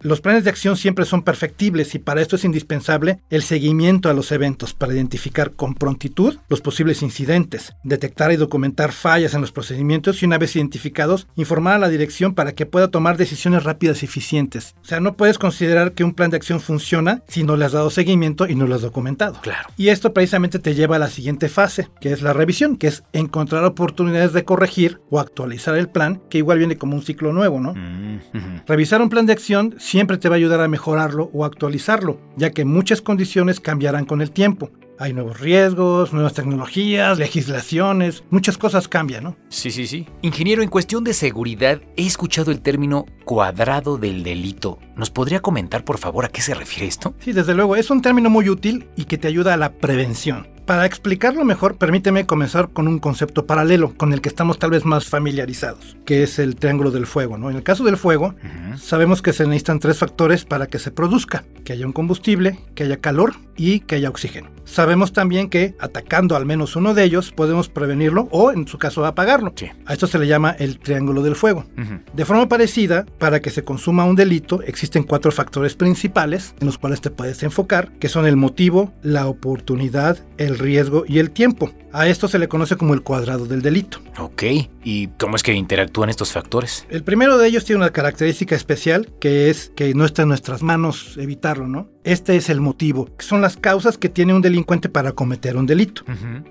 Los 0.00 0.20
planes 0.20 0.44
de 0.44 0.50
acción 0.50 0.76
siempre 0.76 1.04
son 1.04 1.22
perfectibles 1.22 1.94
y 1.94 1.98
para 1.98 2.20
esto 2.20 2.36
es 2.36 2.44
indispensable 2.44 3.20
el 3.30 3.42
seguimiento 3.42 4.10
a 4.10 4.14
los 4.14 4.32
eventos 4.32 4.74
para 4.74 4.94
identificar 4.94 5.52
con 5.52 5.74
prontitud 5.74 6.38
los 6.48 6.60
posibles 6.60 7.02
incidentes, 7.02 7.74
detectar 7.84 8.32
y 8.32 8.36
documentar 8.36 8.92
fallas 8.92 9.34
en 9.34 9.40
los 9.40 9.52
procedimientos 9.52 10.22
y 10.22 10.26
una 10.26 10.38
vez 10.38 10.56
identificados, 10.56 11.26
informar 11.36 11.74
a 11.74 11.78
la 11.78 11.88
dirección 11.88 12.34
para 12.34 12.52
que 12.52 12.66
pueda 12.66 12.88
tomar 12.88 13.16
decisiones 13.16 13.64
rápidas 13.64 14.02
y 14.02 14.06
eficientes. 14.06 14.74
O 14.82 14.84
sea, 14.84 15.00
no 15.00 15.16
puedes 15.16 15.38
considerar 15.38 15.92
que 15.92 16.04
un 16.04 16.14
plan 16.14 16.30
de 16.30 16.36
acción 16.36 16.60
funciona 16.60 17.22
si 17.28 17.42
no 17.42 17.56
le 17.56 17.64
has 17.64 17.72
dado 17.72 17.90
seguimiento 17.90 18.46
y 18.46 18.54
no 18.54 18.66
lo 18.66 18.74
has 18.74 18.82
documentado. 18.82 19.40
Claro. 19.40 19.68
Y 19.76 19.88
esto 19.88 20.12
precisamente 20.12 20.58
te 20.58 20.74
lleva 20.74 20.96
a 20.96 21.00
la 21.00 21.08
siguiente 21.08 21.48
fase, 21.48 21.88
que 22.00 22.12
es 22.12 22.22
la 22.22 22.32
revisión, 22.32 22.76
que 22.76 22.88
es 22.88 23.02
encontrar 23.12 23.64
oportunidades 23.64 24.32
de 24.32 24.44
corregir 24.44 25.00
o 25.10 25.20
actualizar 25.20 25.76
el 25.76 25.87
plan, 25.88 26.20
que 26.28 26.38
igual 26.38 26.58
viene 26.58 26.76
como 26.76 26.94
un 26.94 27.02
ciclo 27.02 27.32
nuevo, 27.32 27.60
¿no? 27.60 27.74
Mm. 27.74 28.62
Revisar 28.66 29.02
un 29.02 29.08
plan 29.08 29.26
de 29.26 29.32
acción 29.32 29.74
siempre 29.78 30.18
te 30.18 30.28
va 30.28 30.36
a 30.36 30.38
ayudar 30.38 30.60
a 30.60 30.68
mejorarlo 30.68 31.30
o 31.32 31.44
actualizarlo, 31.44 32.20
ya 32.36 32.50
que 32.50 32.64
muchas 32.64 33.02
condiciones 33.02 33.60
cambiarán 33.60 34.04
con 34.04 34.20
el 34.20 34.30
tiempo. 34.30 34.70
Hay 35.00 35.12
nuevos 35.12 35.38
riesgos, 35.38 36.12
nuevas 36.12 36.34
tecnologías, 36.34 37.18
legislaciones, 37.18 38.24
muchas 38.30 38.58
cosas 38.58 38.88
cambian, 38.88 39.22
¿no? 39.22 39.36
Sí, 39.48 39.70
sí, 39.70 39.86
sí. 39.86 40.06
Ingeniero, 40.22 40.60
en 40.62 40.68
cuestión 40.68 41.04
de 41.04 41.14
seguridad, 41.14 41.80
he 41.96 42.04
escuchado 42.04 42.50
el 42.50 42.60
término 42.60 43.06
cuadrado 43.24 43.96
del 43.96 44.24
delito. 44.24 44.80
¿Nos 44.96 45.10
podría 45.10 45.40
comentar, 45.40 45.84
por 45.84 45.98
favor, 45.98 46.24
a 46.24 46.30
qué 46.30 46.40
se 46.40 46.54
refiere 46.54 46.88
esto? 46.88 47.14
Sí, 47.20 47.32
desde 47.32 47.54
luego, 47.54 47.76
es 47.76 47.90
un 47.90 48.02
término 48.02 48.28
muy 48.28 48.48
útil 48.48 48.88
y 48.96 49.04
que 49.04 49.18
te 49.18 49.28
ayuda 49.28 49.54
a 49.54 49.56
la 49.56 49.74
prevención. 49.74 50.57
Para 50.68 50.84
explicarlo 50.84 51.46
mejor, 51.46 51.78
permíteme 51.78 52.26
comenzar 52.26 52.68
con 52.68 52.88
un 52.88 52.98
concepto 52.98 53.46
paralelo, 53.46 53.94
con 53.96 54.12
el 54.12 54.20
que 54.20 54.28
estamos 54.28 54.58
tal 54.58 54.68
vez 54.68 54.84
más 54.84 55.06
familiarizados, 55.06 55.96
que 56.04 56.22
es 56.22 56.38
el 56.38 56.56
triángulo 56.56 56.90
del 56.90 57.06
fuego. 57.06 57.38
¿no? 57.38 57.48
En 57.48 57.56
el 57.56 57.62
caso 57.62 57.84
del 57.84 57.96
fuego, 57.96 58.34
sabemos 58.76 59.22
que 59.22 59.32
se 59.32 59.46
necesitan 59.46 59.78
tres 59.78 59.96
factores 59.96 60.44
para 60.44 60.66
que 60.66 60.78
se 60.78 60.90
produzca, 60.90 61.44
que 61.64 61.72
haya 61.72 61.86
un 61.86 61.94
combustible, 61.94 62.58
que 62.74 62.84
haya 62.84 62.98
calor 62.98 63.36
y 63.56 63.80
que 63.80 63.96
haya 63.96 64.10
oxígeno. 64.10 64.50
sabemos 64.64 65.12
también 65.12 65.48
que 65.48 65.74
atacando 65.80 66.36
al 66.36 66.44
menos 66.44 66.76
uno 66.76 66.92
de 66.94 67.02
ellos 67.02 67.32
podemos 67.32 67.70
prevenirlo 67.70 68.28
o 68.30 68.52
en 68.52 68.68
su 68.68 68.78
caso 68.78 69.04
apagarlo. 69.06 69.54
Sí. 69.56 69.70
A 69.86 69.94
esto 69.94 70.06
se 70.06 70.18
le 70.18 70.26
llama 70.26 70.54
el 70.58 70.78
triángulo 70.78 71.22
del 71.22 71.34
fuego. 71.34 71.64
De 72.12 72.24
forma 72.26 72.48
parecida, 72.48 73.06
para 73.18 73.40
que 73.40 73.48
se 73.48 73.64
consuma 73.64 74.04
un 74.04 74.16
delito 74.16 74.62
existen 74.62 75.02
cuatro 75.02 75.32
factores 75.32 75.74
principales 75.74 76.54
en 76.60 76.66
los 76.66 76.76
cuales 76.76 77.00
te 77.00 77.10
puedes 77.10 77.42
enfocar, 77.42 77.90
que 77.98 78.10
son 78.10 78.26
el 78.26 78.36
motivo, 78.36 78.92
la 79.02 79.26
oportunidad, 79.26 80.18
el 80.36 80.57
riesgo 80.58 81.04
y 81.06 81.18
el 81.18 81.30
tiempo. 81.30 81.70
A 81.92 82.06
esto 82.06 82.28
se 82.28 82.38
le 82.38 82.48
conoce 82.48 82.76
como 82.76 82.94
el 82.94 83.02
cuadrado 83.02 83.46
del 83.46 83.62
delito. 83.62 84.00
Ok. 84.18 84.42
¿Y 84.84 85.08
cómo 85.18 85.36
es 85.36 85.42
que 85.42 85.52
interactúan 85.54 86.10
estos 86.10 86.32
factores? 86.32 86.86
El 86.90 87.02
primero 87.02 87.38
de 87.38 87.48
ellos 87.48 87.64
tiene 87.64 87.82
una 87.82 87.90
característica 87.90 88.54
especial 88.54 89.10
que 89.20 89.48
es 89.50 89.72
que 89.74 89.94
no 89.94 90.04
está 90.04 90.22
en 90.22 90.28
nuestras 90.28 90.62
manos 90.62 91.16
evitarlo, 91.16 91.66
¿no? 91.66 91.88
Este 92.04 92.36
es 92.36 92.50
el 92.50 92.60
motivo, 92.60 93.06
que 93.16 93.24
son 93.24 93.40
las 93.40 93.56
causas 93.56 93.98
que 93.98 94.08
tiene 94.08 94.34
un 94.34 94.42
delincuente 94.42 94.88
para 94.88 95.12
cometer 95.12 95.56
un 95.56 95.66
delito. 95.66 96.02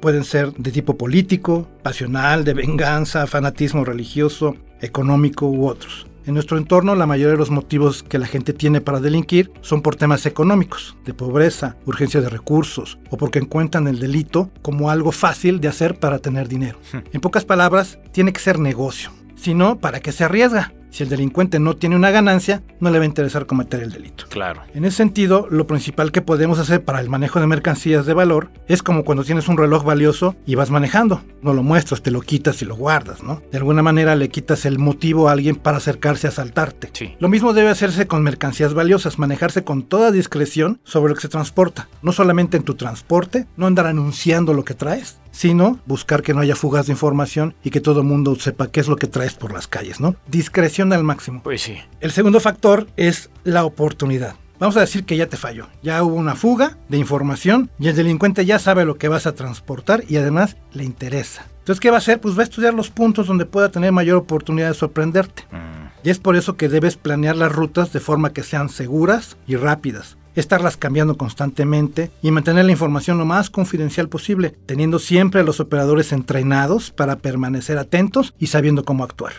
Pueden 0.01 0.23
ser 0.23 0.53
de 0.53 0.71
tipo 0.71 0.97
político, 0.97 1.67
pasional, 1.83 2.43
de 2.43 2.53
venganza, 2.53 3.27
fanatismo 3.27 3.85
religioso, 3.85 4.55
económico 4.81 5.47
u 5.47 5.67
otros. 5.67 6.06
En 6.27 6.33
nuestro 6.33 6.57
entorno, 6.57 6.93
la 6.93 7.05
mayoría 7.05 7.31
de 7.31 7.37
los 7.37 7.51
motivos 7.51 8.03
que 8.03 8.19
la 8.19 8.27
gente 8.27 8.51
tiene 8.51 8.81
para 8.81 8.99
delinquir 8.99 9.49
son 9.61 9.81
por 9.81 9.95
temas 9.95 10.25
económicos, 10.25 10.97
de 11.05 11.13
pobreza, 11.13 11.77
urgencia 11.85 12.19
de 12.19 12.27
recursos, 12.27 12.99
o 13.09 13.15
porque 13.15 13.39
encuentran 13.39 13.87
el 13.87 13.99
delito 13.99 14.51
como 14.61 14.89
algo 14.89 15.13
fácil 15.13 15.61
de 15.61 15.69
hacer 15.69 15.97
para 16.01 16.19
tener 16.19 16.49
dinero. 16.49 16.79
En 17.13 17.21
pocas 17.21 17.45
palabras, 17.45 17.97
tiene 18.11 18.33
que 18.33 18.41
ser 18.41 18.59
negocio. 18.59 19.09
Si 19.37 19.53
no, 19.53 19.79
¿para 19.79 20.01
qué 20.01 20.11
se 20.11 20.25
arriesga? 20.25 20.73
Si 20.89 21.03
el 21.03 21.09
delincuente 21.09 21.59
no 21.59 21.75
tiene 21.75 21.95
una 21.95 22.11
ganancia, 22.11 22.63
no 22.79 22.89
le 22.89 22.97
va 22.97 23.03
a 23.03 23.07
interesar 23.07 23.45
cometer 23.45 23.81
el 23.81 23.91
delito. 23.91 24.25
Claro. 24.29 24.63
En 24.73 24.85
ese 24.85 24.97
sentido, 24.97 25.47
lo 25.49 25.67
principal 25.67 26.11
que 26.11 26.21
podemos 26.21 26.59
hacer 26.59 26.83
para 26.83 26.99
el 27.01 27.09
manejo 27.09 27.39
de 27.39 27.47
mercancías 27.47 28.05
de 28.05 28.13
valor 28.13 28.49
es 28.67 28.83
como 28.83 29.03
cuando 29.03 29.23
tienes 29.23 29.47
un 29.47 29.57
reloj 29.57 29.83
valioso 29.83 30.35
y 30.45 30.55
vas 30.55 30.71
manejando. 30.71 31.21
No 31.41 31.53
lo 31.53 31.63
muestras, 31.63 32.01
te 32.01 32.11
lo 32.11 32.21
quitas 32.21 32.61
y 32.61 32.65
lo 32.65 32.75
guardas, 32.75 33.23
¿no? 33.23 33.41
De 33.51 33.57
alguna 33.57 33.83
manera 33.83 34.15
le 34.15 34.29
quitas 34.29 34.65
el 34.65 34.79
motivo 34.79 35.29
a 35.29 35.33
alguien 35.33 35.55
para 35.55 35.77
acercarse 35.77 36.27
a 36.27 36.31
asaltarte. 36.31 36.89
Sí. 36.93 37.15
Lo 37.19 37.29
mismo 37.29 37.53
debe 37.53 37.69
hacerse 37.69 38.07
con 38.07 38.23
mercancías 38.23 38.73
valiosas, 38.73 39.19
manejarse 39.19 39.63
con 39.63 39.83
toda 39.83 40.11
discreción 40.11 40.79
sobre 40.83 41.09
lo 41.09 41.15
que 41.15 41.21
se 41.21 41.29
transporta. 41.29 41.87
No 42.01 42.11
solamente 42.11 42.57
en 42.57 42.63
tu 42.63 42.75
transporte, 42.75 43.47
no 43.55 43.67
andar 43.67 43.87
anunciando 43.87 44.53
lo 44.53 44.63
que 44.63 44.73
traes, 44.73 45.19
sino 45.37 45.79
buscar 45.85 46.23
que 46.23 46.33
no 46.33 46.41
haya 46.41 46.55
fugas 46.55 46.87
de 46.87 46.93
información 46.93 47.53
y 47.63 47.69
que 47.69 47.79
todo 47.79 48.01
el 48.01 48.07
mundo 48.07 48.35
sepa 48.37 48.71
qué 48.71 48.79
es 48.79 48.87
lo 48.87 48.95
que 48.95 49.05
traes 49.05 49.35
por 49.35 49.53
las 49.53 49.67
calles, 49.67 49.99
¿no? 49.99 50.15
Discreción 50.27 50.91
al 50.93 51.03
máximo. 51.03 51.43
Pues 51.43 51.61
sí. 51.61 51.77
El 51.99 52.11
segundo 52.11 52.39
factor 52.39 52.87
es 52.97 53.29
la 53.43 53.63
oportunidad. 53.63 54.33
Vamos 54.59 54.77
a 54.77 54.79
decir 54.79 55.03
que 55.05 55.15
ya 55.15 55.27
te 55.29 55.37
falló. 55.37 55.67
Ya 55.83 56.01
hubo 56.01 56.15
una 56.15 56.35
fuga 56.35 56.77
de 56.89 56.97
información 56.97 57.69
y 57.77 57.87
el 57.87 57.95
delincuente 57.95 58.45
ya 58.47 58.57
sabe 58.57 58.83
lo 58.83 58.97
que 58.97 59.09
vas 59.09 59.27
a 59.27 59.35
transportar 59.35 60.03
y 60.07 60.17
además 60.17 60.57
le 60.73 60.83
interesa. 60.83 61.45
Entonces, 61.59 61.79
¿qué 61.81 61.91
va 61.91 61.97
a 61.97 61.99
hacer? 61.99 62.19
Pues 62.19 62.35
va 62.35 62.41
a 62.41 62.45
estudiar 62.45 62.73
los 62.73 62.89
puntos 62.89 63.27
donde 63.27 63.45
pueda 63.45 63.69
tener 63.69 63.91
mayor 63.91 64.17
oportunidad 64.17 64.69
de 64.69 64.73
sorprenderte. 64.73 65.43
Mm, 65.51 65.87
Y 66.03 66.09
es 66.09 66.17
por 66.17 66.35
eso 66.35 66.57
que 66.57 66.69
debes 66.69 66.95
planear 66.95 67.35
las 67.35 67.51
rutas 67.51 67.93
de 67.93 67.99
forma 67.99 68.33
que 68.33 68.41
sean 68.41 68.69
seguras 68.69 69.37
y 69.45 69.55
rápidas. 69.55 70.17
Estarlas 70.37 70.77
cambiando 70.77 71.17
constantemente 71.17 72.11
y 72.21 72.31
mantener 72.31 72.65
la 72.65 72.71
información 72.71 73.17
lo 73.17 73.25
más 73.25 73.49
confidencial 73.49 74.07
posible, 74.07 74.53
teniendo 74.65 74.99
siempre 74.99 75.41
a 75.41 75.43
los 75.43 75.59
operadores 75.59 76.11
entrenados 76.11 76.91
para 76.91 77.17
permanecer 77.17 77.77
atentos 77.77 78.33
y 78.39 78.47
sabiendo 78.47 78.85
cómo 78.85 79.03
actuar. 79.03 79.33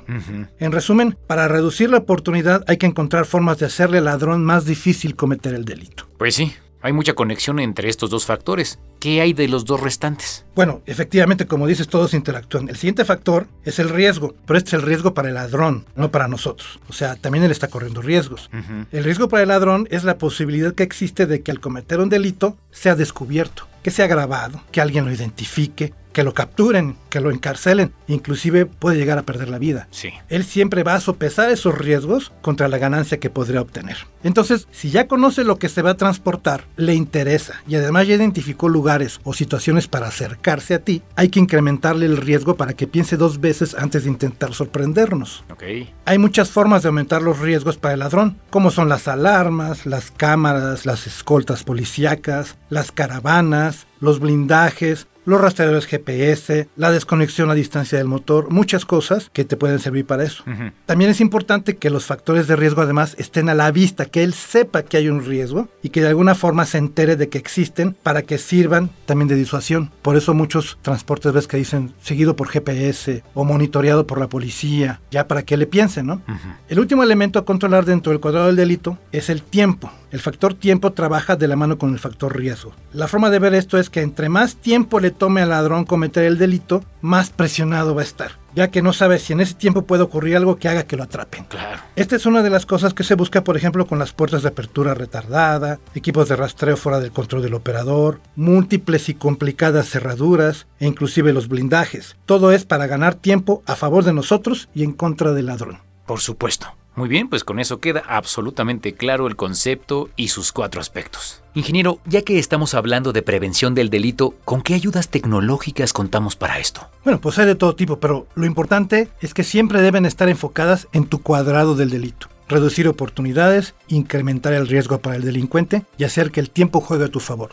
En 0.58 0.72
resumen, 0.72 1.16
para 1.26 1.48
reducir 1.48 1.88
la 1.88 1.98
oportunidad 1.98 2.64
hay 2.66 2.76
que 2.78 2.86
encontrar 2.86 3.26
formas 3.26 3.58
de 3.58 3.66
hacerle 3.66 3.98
al 3.98 4.06
ladrón 4.06 4.44
más 4.44 4.64
difícil 4.64 5.16
cometer 5.16 5.54
el 5.54 5.64
delito. 5.64 6.06
Pues 6.18 6.34
sí. 6.34 6.52
Hay 6.80 6.92
mucha 6.92 7.14
conexión 7.14 7.58
entre 7.58 7.88
estos 7.88 8.10
dos 8.10 8.24
factores. 8.24 8.78
¿Qué 9.00 9.20
hay 9.20 9.32
de 9.32 9.48
los 9.48 9.64
dos 9.64 9.80
restantes? 9.80 10.44
Bueno, 10.54 10.82
efectivamente, 10.86 11.46
como 11.46 11.66
dices, 11.66 11.88
todos 11.88 12.14
interactúan. 12.14 12.68
El 12.68 12.76
siguiente 12.76 13.04
factor 13.04 13.46
es 13.64 13.78
el 13.78 13.88
riesgo, 13.88 14.34
pero 14.44 14.58
este 14.58 14.70
es 14.70 14.74
el 14.74 14.82
riesgo 14.82 15.14
para 15.14 15.28
el 15.28 15.34
ladrón, 15.34 15.84
no 15.94 16.10
para 16.10 16.26
nosotros. 16.26 16.80
O 16.88 16.92
sea, 16.92 17.14
también 17.14 17.44
él 17.44 17.52
está 17.52 17.68
corriendo 17.68 18.02
riesgos. 18.02 18.50
El 18.90 19.04
riesgo 19.04 19.28
para 19.28 19.42
el 19.42 19.48
ladrón 19.48 19.86
es 19.90 20.02
la 20.02 20.18
posibilidad 20.18 20.74
que 20.74 20.82
existe 20.82 21.26
de 21.26 21.42
que 21.42 21.52
al 21.52 21.60
cometer 21.60 22.00
un 22.00 22.08
delito 22.08 22.56
sea 22.72 22.96
descubierto, 22.96 23.68
que 23.82 23.92
sea 23.92 24.08
grabado, 24.08 24.62
que 24.72 24.80
alguien 24.80 25.04
lo 25.04 25.12
identifique, 25.12 25.92
que 26.12 26.24
lo 26.24 26.34
capturen, 26.34 26.96
que 27.10 27.20
lo 27.20 27.30
encarcelen, 27.30 27.92
inclusive 28.08 28.66
puede 28.66 28.96
llegar 28.96 29.18
a 29.18 29.22
perder 29.22 29.48
la 29.48 29.58
vida. 29.58 29.86
Sí. 29.92 30.10
Él 30.28 30.44
siempre 30.44 30.82
va 30.82 30.94
a 30.94 31.00
sopesar 31.00 31.48
esos 31.50 31.78
riesgos 31.78 32.32
contra 32.42 32.66
la 32.66 32.78
ganancia 32.78 33.20
que 33.20 33.30
podría 33.30 33.60
obtener. 33.60 33.98
Entonces, 34.24 34.66
si 34.72 34.90
ya 34.90 35.06
conoce 35.06 35.44
lo 35.44 35.60
que 35.60 35.68
se 35.68 35.82
va 35.82 35.90
a 35.90 35.96
transportar, 35.96 36.64
le 36.76 36.94
interesa 36.94 37.62
y 37.68 37.76
además 37.76 38.08
ya 38.08 38.16
identificó 38.16 38.68
lugares 38.68 38.87
o 39.24 39.32
situaciones 39.34 39.86
para 39.86 40.08
acercarse 40.08 40.74
a 40.74 40.78
ti, 40.78 41.02
hay 41.14 41.28
que 41.28 41.40
incrementarle 41.40 42.06
el 42.06 42.16
riesgo 42.16 42.56
para 42.56 42.72
que 42.72 42.86
piense 42.86 43.16
dos 43.16 43.40
veces 43.40 43.74
antes 43.74 44.04
de 44.04 44.10
intentar 44.10 44.54
sorprendernos. 44.54 45.44
Ok. 45.50 45.62
Hay 46.06 46.18
muchas 46.18 46.50
formas 46.50 46.82
de 46.82 46.88
aumentar 46.88 47.20
los 47.22 47.38
riesgos 47.38 47.76
para 47.76 47.94
el 47.94 48.00
ladrón, 48.00 48.38
como 48.50 48.70
son 48.70 48.88
las 48.88 49.06
alarmas, 49.08 49.84
las 49.84 50.10
cámaras, 50.10 50.86
las 50.86 51.06
escoltas 51.06 51.64
policíacas, 51.64 52.56
las 52.70 52.92
caravanas, 52.92 53.86
los 54.00 54.20
blindajes, 54.20 55.06
los 55.28 55.42
rastreadores 55.42 55.84
GPS, 55.84 56.68
la 56.76 56.90
desconexión 56.90 57.50
a 57.50 57.54
distancia 57.54 57.98
del 57.98 58.06
motor, 58.06 58.50
muchas 58.50 58.86
cosas 58.86 59.28
que 59.30 59.44
te 59.44 59.58
pueden 59.58 59.78
servir 59.78 60.06
para 60.06 60.24
eso. 60.24 60.42
También 60.86 61.10
es 61.10 61.20
importante 61.20 61.76
que 61.76 61.90
los 61.90 62.06
factores 62.06 62.46
de 62.46 62.56
riesgo 62.56 62.80
además 62.80 63.14
estén 63.18 63.50
a 63.50 63.54
la 63.54 63.70
vista, 63.70 64.06
que 64.06 64.22
él 64.24 64.32
sepa 64.32 64.84
que 64.84 64.96
hay 64.96 65.10
un 65.10 65.22
riesgo 65.22 65.68
y 65.82 65.90
que 65.90 66.00
de 66.00 66.08
alguna 66.08 66.34
forma 66.34 66.64
se 66.64 66.78
entere 66.78 67.16
de 67.16 67.28
que 67.28 67.36
existen 67.36 67.94
para 68.02 68.22
que 68.22 68.38
sirvan 68.38 68.88
también 69.04 69.28
de 69.28 69.34
disuasión. 69.34 69.90
Por 70.00 70.16
eso 70.16 70.32
muchos 70.32 70.78
transportes 70.80 71.34
ves 71.34 71.46
que 71.46 71.58
dicen 71.58 71.92
seguido 72.00 72.34
por 72.34 72.48
GPS 72.48 73.22
o 73.34 73.44
monitoreado 73.44 74.06
por 74.06 74.20
la 74.20 74.30
policía, 74.30 75.02
ya 75.10 75.28
para 75.28 75.42
que 75.42 75.58
le 75.58 75.66
piensen, 75.66 76.06
¿no? 76.06 76.22
El 76.70 76.80
último 76.80 77.02
elemento 77.02 77.38
a 77.38 77.44
controlar 77.44 77.84
dentro 77.84 78.12
del 78.12 78.20
cuadrado 78.20 78.46
del 78.46 78.56
delito 78.56 78.96
es 79.12 79.28
el 79.28 79.42
tiempo. 79.42 79.92
El 80.10 80.20
factor 80.20 80.54
tiempo 80.54 80.92
trabaja 80.92 81.36
de 81.36 81.48
la 81.48 81.56
mano 81.56 81.76
con 81.76 81.92
el 81.92 81.98
factor 81.98 82.36
riesgo. 82.36 82.72
La 82.94 83.08
forma 83.08 83.28
de 83.28 83.38
ver 83.38 83.54
esto 83.54 83.78
es 83.78 83.90
que 83.90 84.00
entre 84.00 84.30
más 84.30 84.56
tiempo 84.56 85.00
le 85.00 85.10
tome 85.10 85.42
al 85.42 85.50
ladrón 85.50 85.84
cometer 85.84 86.24
el 86.24 86.38
delito, 86.38 86.82
más 87.02 87.28
presionado 87.28 87.94
va 87.94 88.00
a 88.00 88.04
estar, 88.04 88.32
ya 88.54 88.70
que 88.70 88.80
no 88.80 88.94
sabe 88.94 89.18
si 89.18 89.34
en 89.34 89.40
ese 89.40 89.52
tiempo 89.54 89.82
puede 89.82 90.02
ocurrir 90.02 90.36
algo 90.36 90.56
que 90.56 90.68
haga 90.68 90.84
que 90.84 90.96
lo 90.96 91.02
atrapen. 91.02 91.44
Claro. 91.44 91.82
Esta 91.94 92.16
es 92.16 92.24
una 92.24 92.42
de 92.42 92.48
las 92.48 92.64
cosas 92.64 92.94
que 92.94 93.04
se 93.04 93.16
busca, 93.16 93.44
por 93.44 93.58
ejemplo, 93.58 93.86
con 93.86 93.98
las 93.98 94.12
puertas 94.12 94.42
de 94.42 94.48
apertura 94.48 94.94
retardada, 94.94 95.78
equipos 95.94 96.28
de 96.28 96.36
rastreo 96.36 96.78
fuera 96.78 97.00
del 97.00 97.12
control 97.12 97.42
del 97.42 97.54
operador, 97.54 98.20
múltiples 98.34 99.10
y 99.10 99.14
complicadas 99.14 99.90
cerraduras 99.90 100.68
e 100.80 100.86
inclusive 100.86 101.34
los 101.34 101.48
blindajes. 101.48 102.16
Todo 102.24 102.52
es 102.52 102.64
para 102.64 102.86
ganar 102.86 103.14
tiempo 103.14 103.62
a 103.66 103.76
favor 103.76 104.04
de 104.04 104.14
nosotros 104.14 104.70
y 104.74 104.84
en 104.84 104.92
contra 104.92 105.32
del 105.32 105.46
ladrón. 105.46 105.80
Por 106.06 106.20
supuesto. 106.20 106.77
Muy 106.98 107.08
bien, 107.08 107.28
pues 107.28 107.44
con 107.44 107.60
eso 107.60 107.78
queda 107.78 108.02
absolutamente 108.08 108.92
claro 108.94 109.28
el 109.28 109.36
concepto 109.36 110.10
y 110.16 110.30
sus 110.30 110.50
cuatro 110.50 110.80
aspectos. 110.80 111.44
Ingeniero, 111.54 112.00
ya 112.06 112.22
que 112.22 112.40
estamos 112.40 112.74
hablando 112.74 113.12
de 113.12 113.22
prevención 113.22 113.76
del 113.76 113.88
delito, 113.88 114.34
¿con 114.44 114.62
qué 114.62 114.74
ayudas 114.74 115.08
tecnológicas 115.08 115.92
contamos 115.92 116.34
para 116.34 116.58
esto? 116.58 116.88
Bueno, 117.04 117.20
pues 117.20 117.38
hay 117.38 117.46
de 117.46 117.54
todo 117.54 117.76
tipo, 117.76 118.00
pero 118.00 118.26
lo 118.34 118.46
importante 118.46 119.10
es 119.20 119.32
que 119.32 119.44
siempre 119.44 119.80
deben 119.80 120.06
estar 120.06 120.28
enfocadas 120.28 120.88
en 120.92 121.06
tu 121.06 121.22
cuadrado 121.22 121.76
del 121.76 121.90
delito. 121.90 122.26
Reducir 122.48 122.88
oportunidades, 122.88 123.74
incrementar 123.88 124.52
el 124.52 124.66
riesgo 124.68 124.98
para 124.98 125.16
el 125.16 125.22
delincuente 125.22 125.84
y 125.98 126.04
hacer 126.04 126.30
que 126.30 126.40
el 126.40 126.50
tiempo 126.50 126.80
juegue 126.80 127.04
a 127.04 127.08
tu 127.08 127.20
favor. 127.20 127.50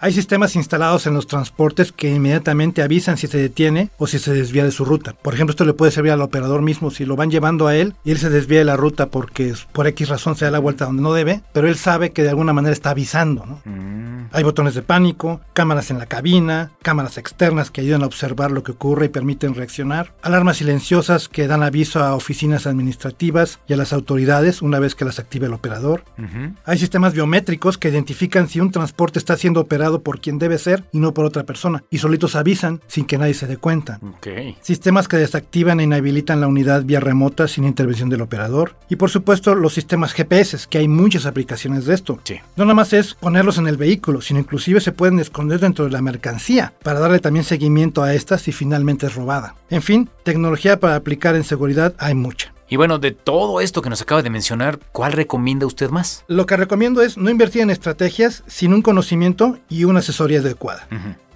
Hay 0.00 0.12
sistemas 0.12 0.56
instalados 0.56 1.06
en 1.06 1.14
los 1.14 1.26
transportes 1.26 1.92
que 1.92 2.10
inmediatamente 2.10 2.82
avisan 2.82 3.16
si 3.16 3.26
se 3.26 3.38
detiene 3.38 3.90
o 3.96 4.06
si 4.06 4.18
se 4.18 4.32
desvía 4.32 4.64
de 4.64 4.70
su 4.70 4.84
ruta. 4.84 5.14
Por 5.14 5.34
ejemplo, 5.34 5.52
esto 5.52 5.64
le 5.64 5.72
puede 5.72 5.92
servir 5.92 6.12
al 6.12 6.20
operador 6.20 6.62
mismo 6.62 6.90
si 6.90 7.04
lo 7.04 7.16
van 7.16 7.30
llevando 7.30 7.66
a 7.66 7.76
él 7.76 7.94
y 8.04 8.10
él 8.10 8.18
se 8.18 8.30
desvía 8.30 8.58
de 8.58 8.64
la 8.64 8.76
ruta 8.76 9.06
porque 9.06 9.54
por 9.72 9.86
X 9.86 10.08
razón 10.08 10.36
se 10.36 10.44
da 10.44 10.50
la 10.50 10.58
vuelta 10.58 10.84
donde 10.86 11.02
no 11.02 11.12
debe, 11.12 11.42
pero 11.52 11.68
él 11.68 11.76
sabe 11.76 12.12
que 12.12 12.22
de 12.22 12.30
alguna 12.30 12.52
manera 12.52 12.72
está 12.72 12.90
avisando. 12.90 13.46
¿no? 13.46 13.62
Mm, 13.64 14.28
Hay 14.32 14.42
botones 14.42 14.74
de 14.74 14.82
pánico, 14.82 15.40
cámaras 15.52 15.90
en 15.90 15.98
la 15.98 16.06
cabina, 16.06 16.70
cámaras 16.82 17.18
externas 17.18 17.70
que 17.70 17.80
ayudan 17.80 18.02
a 18.02 18.06
observar 18.06 18.50
lo 18.50 18.62
que 18.62 18.72
ocurre 18.72 19.06
y 19.06 19.10
permiten 19.10 19.54
reaccionar, 19.54 20.12
alarmas 20.22 20.58
silenciosas 20.58 21.28
que 21.28 21.46
dan 21.46 21.62
aviso 21.62 22.02
a 22.02 22.14
oficinas 22.14 22.66
administrativas 22.66 23.58
y 23.66 23.72
a 23.72 23.76
las 23.76 23.92
autoridades 23.92 24.13
una 24.62 24.78
vez 24.78 24.94
que 24.94 25.04
las 25.04 25.18
active 25.18 25.46
el 25.46 25.54
operador. 25.54 26.04
Hay 26.64 26.78
sistemas 26.78 27.14
biométricos 27.14 27.78
que 27.78 27.88
identifican 27.88 28.48
si 28.48 28.60
un 28.60 28.70
transporte 28.70 29.18
está 29.18 29.36
siendo 29.36 29.60
operado 29.60 30.02
por 30.02 30.20
quien 30.20 30.38
debe 30.38 30.58
ser 30.58 30.84
y 30.92 31.00
no 31.00 31.14
por 31.14 31.24
otra 31.24 31.44
persona, 31.44 31.84
y 31.90 31.98
solitos 31.98 32.36
avisan 32.36 32.80
sin 32.86 33.04
que 33.04 33.18
nadie 33.18 33.34
se 33.34 33.46
dé 33.46 33.56
cuenta. 33.56 34.00
Sistemas 34.60 35.08
que 35.08 35.16
desactivan 35.16 35.80
e 35.80 35.84
inhabilitan 35.84 36.40
la 36.40 36.48
unidad 36.48 36.84
vía 36.84 37.00
remota 37.00 37.48
sin 37.48 37.64
intervención 37.64 38.08
del 38.08 38.22
operador. 38.22 38.76
Y 38.88 38.96
por 38.96 39.10
supuesto 39.10 39.54
los 39.54 39.74
sistemas 39.74 40.12
GPS, 40.12 40.66
que 40.68 40.78
hay 40.78 40.88
muchas 40.88 41.26
aplicaciones 41.26 41.86
de 41.86 41.94
esto. 41.94 42.20
Sí. 42.24 42.36
No 42.56 42.64
nada 42.64 42.74
más 42.74 42.92
es 42.92 43.14
ponerlos 43.14 43.58
en 43.58 43.66
el 43.66 43.76
vehículo, 43.76 44.20
sino 44.20 44.40
inclusive 44.40 44.80
se 44.80 44.92
pueden 44.92 45.18
esconder 45.18 45.60
dentro 45.60 45.84
de 45.84 45.90
la 45.90 46.02
mercancía 46.02 46.72
para 46.82 47.00
darle 47.00 47.18
también 47.18 47.44
seguimiento 47.44 48.02
a 48.02 48.14
esta 48.14 48.38
si 48.38 48.52
finalmente 48.52 49.06
es 49.06 49.14
robada. 49.14 49.56
En 49.70 49.82
fin, 49.82 50.08
tecnología 50.22 50.80
para 50.80 50.96
aplicar 50.96 51.34
en 51.34 51.44
seguridad 51.44 51.94
hay 51.98 52.14
mucha. 52.14 52.53
Y 52.74 52.76
bueno, 52.76 52.98
de 52.98 53.12
todo 53.12 53.60
esto 53.60 53.82
que 53.82 53.88
nos 53.88 54.02
acaba 54.02 54.20
de 54.20 54.30
mencionar, 54.30 54.80
¿cuál 54.90 55.12
recomienda 55.12 55.64
usted 55.64 55.90
más? 55.90 56.24
Lo 56.26 56.44
que 56.44 56.56
recomiendo 56.56 57.02
es 57.02 57.16
no 57.16 57.30
invertir 57.30 57.62
en 57.62 57.70
estrategias 57.70 58.42
sin 58.48 58.74
un 58.74 58.82
conocimiento 58.82 59.58
y 59.68 59.84
una 59.84 60.00
asesoría 60.00 60.40
adecuada. 60.40 60.88